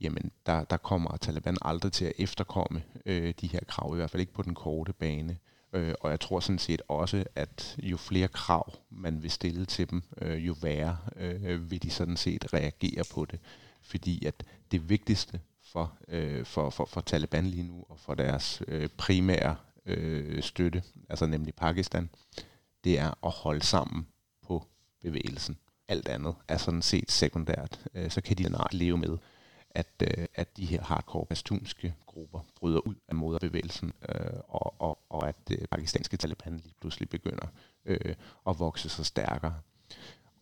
jamen 0.00 0.30
der, 0.46 0.64
der 0.64 0.76
kommer 0.76 1.16
Taliban 1.16 1.56
aldrig 1.62 1.92
til 1.92 2.04
at 2.04 2.12
efterkomme 2.18 2.82
øh, 3.06 3.34
de 3.40 3.46
her 3.46 3.60
krav, 3.68 3.94
i 3.94 3.96
hvert 3.96 4.10
fald 4.10 4.20
ikke 4.20 4.32
på 4.32 4.42
den 4.42 4.54
korte 4.54 4.92
bane. 4.92 5.32
Øh, 5.32 5.38
Øh, 5.72 5.94
og 6.00 6.10
jeg 6.10 6.20
tror 6.20 6.40
sådan 6.40 6.58
set 6.58 6.82
også, 6.88 7.24
at 7.34 7.76
jo 7.82 7.96
flere 7.96 8.28
krav 8.28 8.72
man 8.90 9.22
vil 9.22 9.30
stille 9.30 9.66
til 9.66 9.90
dem, 9.90 10.02
øh, 10.22 10.46
jo 10.46 10.56
værre 10.62 10.96
øh, 11.16 11.70
vil 11.70 11.82
de 11.82 11.90
sådan 11.90 12.16
set 12.16 12.54
reagere 12.54 13.02
på 13.14 13.24
det. 13.24 13.40
Fordi 13.82 14.24
at 14.26 14.44
det 14.70 14.88
vigtigste 14.88 15.40
for, 15.62 15.92
øh, 16.08 16.44
for, 16.44 16.70
for, 16.70 16.84
for 16.84 17.00
Taliban 17.00 17.46
lige 17.46 17.62
nu, 17.62 17.84
og 17.88 17.98
for 17.98 18.14
deres 18.14 18.62
øh, 18.68 18.88
primære 18.96 19.56
øh, 19.86 20.42
støtte, 20.42 20.82
altså 21.08 21.26
nemlig 21.26 21.54
Pakistan, 21.54 22.10
det 22.84 22.98
er 22.98 23.26
at 23.26 23.30
holde 23.30 23.64
sammen 23.64 24.06
på 24.42 24.66
bevægelsen. 25.02 25.56
Alt 25.88 26.08
andet 26.08 26.34
er 26.48 26.56
sådan 26.56 26.82
set 26.82 27.10
sekundært. 27.10 27.80
Øh, 27.94 28.10
så 28.10 28.20
kan 28.20 28.36
de 28.36 28.48
leve 28.72 28.98
med, 28.98 29.18
at, 29.70 30.02
øh, 30.02 30.26
at 30.34 30.56
de 30.56 30.66
her 30.66 30.82
hardcore 30.82 31.26
pastunske 31.26 31.94
grupper 32.06 32.40
bryder 32.54 32.86
ud 32.86 32.94
af 33.08 33.14
moderbevægelsen, 33.14 33.92
øh, 34.08 34.40
og, 34.48 34.80
og, 34.80 34.98
og 35.08 35.28
at 35.28 35.35
det 35.48 35.58
øh, 35.60 35.68
pakistanske 35.70 36.16
Taliban 36.16 36.56
lige 36.56 36.74
pludselig 36.80 37.08
begynder 37.08 37.46
øh, 37.84 38.14
at 38.48 38.58
vokse 38.58 38.88
sig 38.88 39.06
stærkere. 39.06 39.54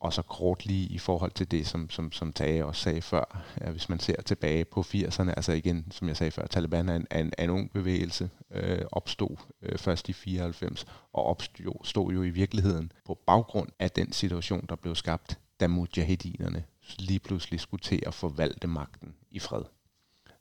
Og 0.01 0.13
så 0.13 0.23
kort 0.23 0.67
lige 0.67 0.87
i 0.87 0.99
forhold 0.99 1.31
til 1.31 1.51
det, 1.51 1.67
som, 1.67 1.91
som, 1.91 2.13
som 2.13 2.33
Tage 2.33 2.65
også 2.65 2.83
sagde 2.83 3.03
før, 3.03 3.45
at 3.57 3.71
hvis 3.71 3.89
man 3.89 4.01
ser 4.01 4.23
tilbage 4.23 4.65
på 4.65 4.81
80'erne, 4.81 5.31
altså 5.31 5.53
igen, 5.53 5.87
som 5.91 6.09
jeg 6.09 6.17
sagde 6.17 6.31
før, 6.31 6.47
Taliban 6.47 6.89
er 6.89 6.97
en, 6.97 7.07
en, 7.13 7.33
en 7.39 7.51
ung 7.51 7.73
bevægelse, 7.73 8.31
øh, 8.51 8.83
opstod 8.93 9.37
øh, 9.63 9.79
først 9.79 10.09
i 10.09 10.13
94, 10.13 10.87
og 11.13 11.25
opstod 11.25 12.13
jo 12.13 12.23
i 12.23 12.31
virkeligheden 12.31 12.93
på 13.05 13.19
baggrund 13.27 13.69
af 13.79 13.91
den 13.91 14.13
situation, 14.13 14.67
der 14.69 14.77
blev 14.77 14.95
skabt, 14.95 15.39
da 15.61 15.67
mujahedinerne 15.67 16.65
lige 16.99 17.21
pludselig 17.21 17.61
skulle 17.61 17.81
til 17.81 18.03
at 18.07 18.15
forvalte 18.15 18.67
magten 18.67 19.15
i 19.31 19.39
fred. 19.39 19.63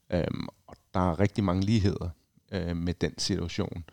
Øhm, 0.09 0.47
og 0.67 0.75
der 0.93 0.99
er 0.99 1.19
rigtig 1.19 1.43
mange 1.43 1.65
ligheder 1.65 2.09
øh, 2.51 2.77
med 2.77 2.93
den 2.93 3.17
situation, 3.17 3.83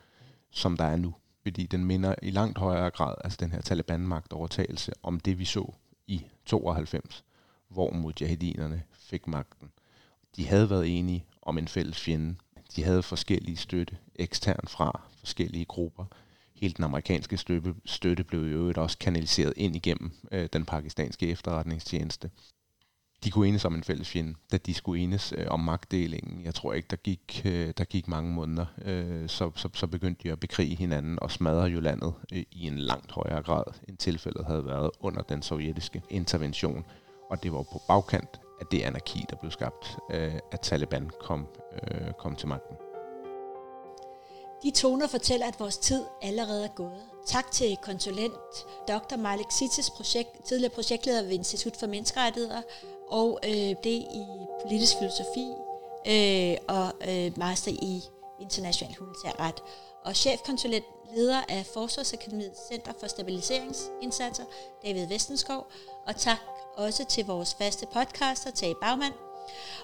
som 0.51 0.77
der 0.77 0.85
er 0.85 0.97
nu 0.97 1.15
fordi 1.43 1.67
den 1.67 1.85
minder 1.85 2.15
i 2.23 2.31
langt 2.31 2.59
højere 2.59 2.91
grad, 2.91 3.15
altså 3.25 3.37
den 3.41 3.53
her 3.53 3.61
Taliban-magtovertagelse, 3.61 4.93
om 5.03 5.21
det 5.21 5.39
vi 5.39 5.45
så 5.45 5.73
i 6.07 6.25
92, 6.47 7.25
hvor 7.69 7.93
mujahedinerne 7.93 8.83
fik 8.93 9.27
magten. 9.27 9.71
De 10.37 10.47
havde 10.47 10.71
været 10.71 10.99
enige 10.99 11.25
om 11.43 11.59
en 11.59 11.69
fælles 11.69 12.01
fjende. 12.01 12.37
De 12.77 12.85
havde 12.85 13.03
forskellige 13.03 13.57
støtte 13.57 13.97
ekstern 14.15 14.69
fra 14.69 15.01
forskellige 15.19 15.65
grupper. 15.65 16.05
Hele 16.55 16.75
den 16.75 16.85
amerikanske 16.85 17.37
støtte, 17.37 17.75
støtte 17.85 18.25
blev 18.25 18.41
jo 18.41 18.73
også 18.77 18.99
kanaliseret 18.99 19.53
ind 19.57 19.77
igennem 19.77 20.13
øh, 20.33 20.49
den 20.53 20.65
pakistanske 20.65 21.29
efterretningstjeneste 21.29 22.31
de 23.25 23.31
kunne 23.31 23.49
enes 23.49 23.65
om 23.65 23.75
en 23.75 23.85
fælles 23.85 24.09
fjende, 24.09 24.35
da 24.53 24.57
de 24.57 24.75
skulle 24.75 25.03
enes 25.03 25.35
øh, 25.37 25.47
om 25.51 25.61
magtdelingen. 25.61 26.45
Jeg 26.45 26.55
tror 26.55 26.73
ikke, 26.73 26.87
der 26.91 26.97
gik, 26.97 27.43
øh, 27.45 27.73
der 27.79 27.85
gik 27.85 28.09
mange 28.09 28.33
måneder, 28.33 28.67
øh, 28.85 29.29
så, 29.29 29.51
så, 29.57 29.69
så 29.75 29.87
begyndte 29.87 30.23
de 30.23 30.33
at 30.33 30.41
bekrige 30.41 30.77
hinanden 30.77 31.19
og 31.23 31.31
smadre 31.31 31.63
jo 31.63 31.81
landet 31.81 32.15
øh, 32.33 32.43
i 32.53 32.67
en 32.67 32.79
langt 32.79 33.13
højere 33.13 33.43
grad, 33.43 33.65
end 33.89 33.97
tilfældet 33.97 34.47
havde 34.47 34.67
været 34.67 34.91
under 35.01 35.23
den 35.23 35.43
sovjetiske 35.43 36.03
intervention. 36.11 36.85
Og 37.31 37.43
det 37.43 37.53
var 37.53 37.63
på 37.63 37.83
bagkant 37.89 38.41
af 38.61 38.67
det 38.71 38.83
anarki, 38.83 39.25
der 39.31 39.37
blev 39.37 39.51
skabt, 39.51 39.97
øh, 40.13 40.35
at 40.53 40.61
Taliban 40.61 41.11
kom, 41.21 41.47
øh, 41.83 42.13
kom 42.19 42.37
til 42.37 42.49
magten. 42.49 42.90
De 44.63 44.71
toner 44.71 45.07
fortæller, 45.07 45.47
at 45.47 45.61
vores 45.61 45.77
tid 45.77 46.05
allerede 46.23 46.65
er 46.65 46.69
gået. 46.69 47.03
Tak 47.27 47.51
til 47.51 47.77
konsulent 47.77 48.67
Dr. 48.89 49.17
Malik 49.17 49.47
Sitis, 49.51 49.91
projekt, 49.91 50.45
tidligere 50.45 50.75
projektleder 50.75 51.23
ved 51.23 51.33
Institut 51.33 51.77
for 51.77 51.87
Menneskerettigheder, 51.87 52.63
og 53.09 53.39
øh, 53.45 53.75
det 53.85 53.87
i 53.87 54.25
politisk 54.63 54.93
filosofi 54.99 55.47
øh, 56.07 56.57
og 56.69 56.93
øh, 57.09 57.39
master 57.39 57.71
i 57.71 58.03
international 58.41 58.97
humanitær 58.99 59.41
ret. 59.41 59.63
Og 60.05 60.17
chefkonsulent 60.17 60.85
leder 61.15 61.43
af 61.49 61.67
Forsvarsakademiets 61.67 62.69
Center 62.69 62.93
for 63.01 63.07
Stabiliseringsindsatser, 63.07 64.45
David 64.85 65.07
Vestenskov. 65.07 65.67
Og 66.07 66.17
tak 66.17 66.39
også 66.77 67.05
til 67.05 67.27
vores 67.27 67.55
faste 67.55 67.87
podcaster, 67.87 68.51
Tage 68.51 68.75
Bagmand, 68.81 69.15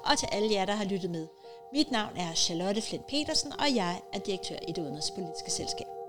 og 0.04 0.18
til 0.18 0.28
alle 0.32 0.52
jer, 0.52 0.64
der 0.64 0.74
har 0.74 0.84
lyttet 0.84 1.10
med. 1.10 1.26
Mit 1.72 1.90
navn 1.90 2.16
er 2.16 2.34
Charlotte 2.34 2.82
Flint 2.82 3.06
Petersen, 3.06 3.52
og 3.52 3.74
jeg 3.74 4.00
er 4.12 4.18
direktør 4.18 4.56
i 4.68 4.72
det 4.72 4.82
udenrigspolitiske 4.82 5.50
selskab. 5.50 6.05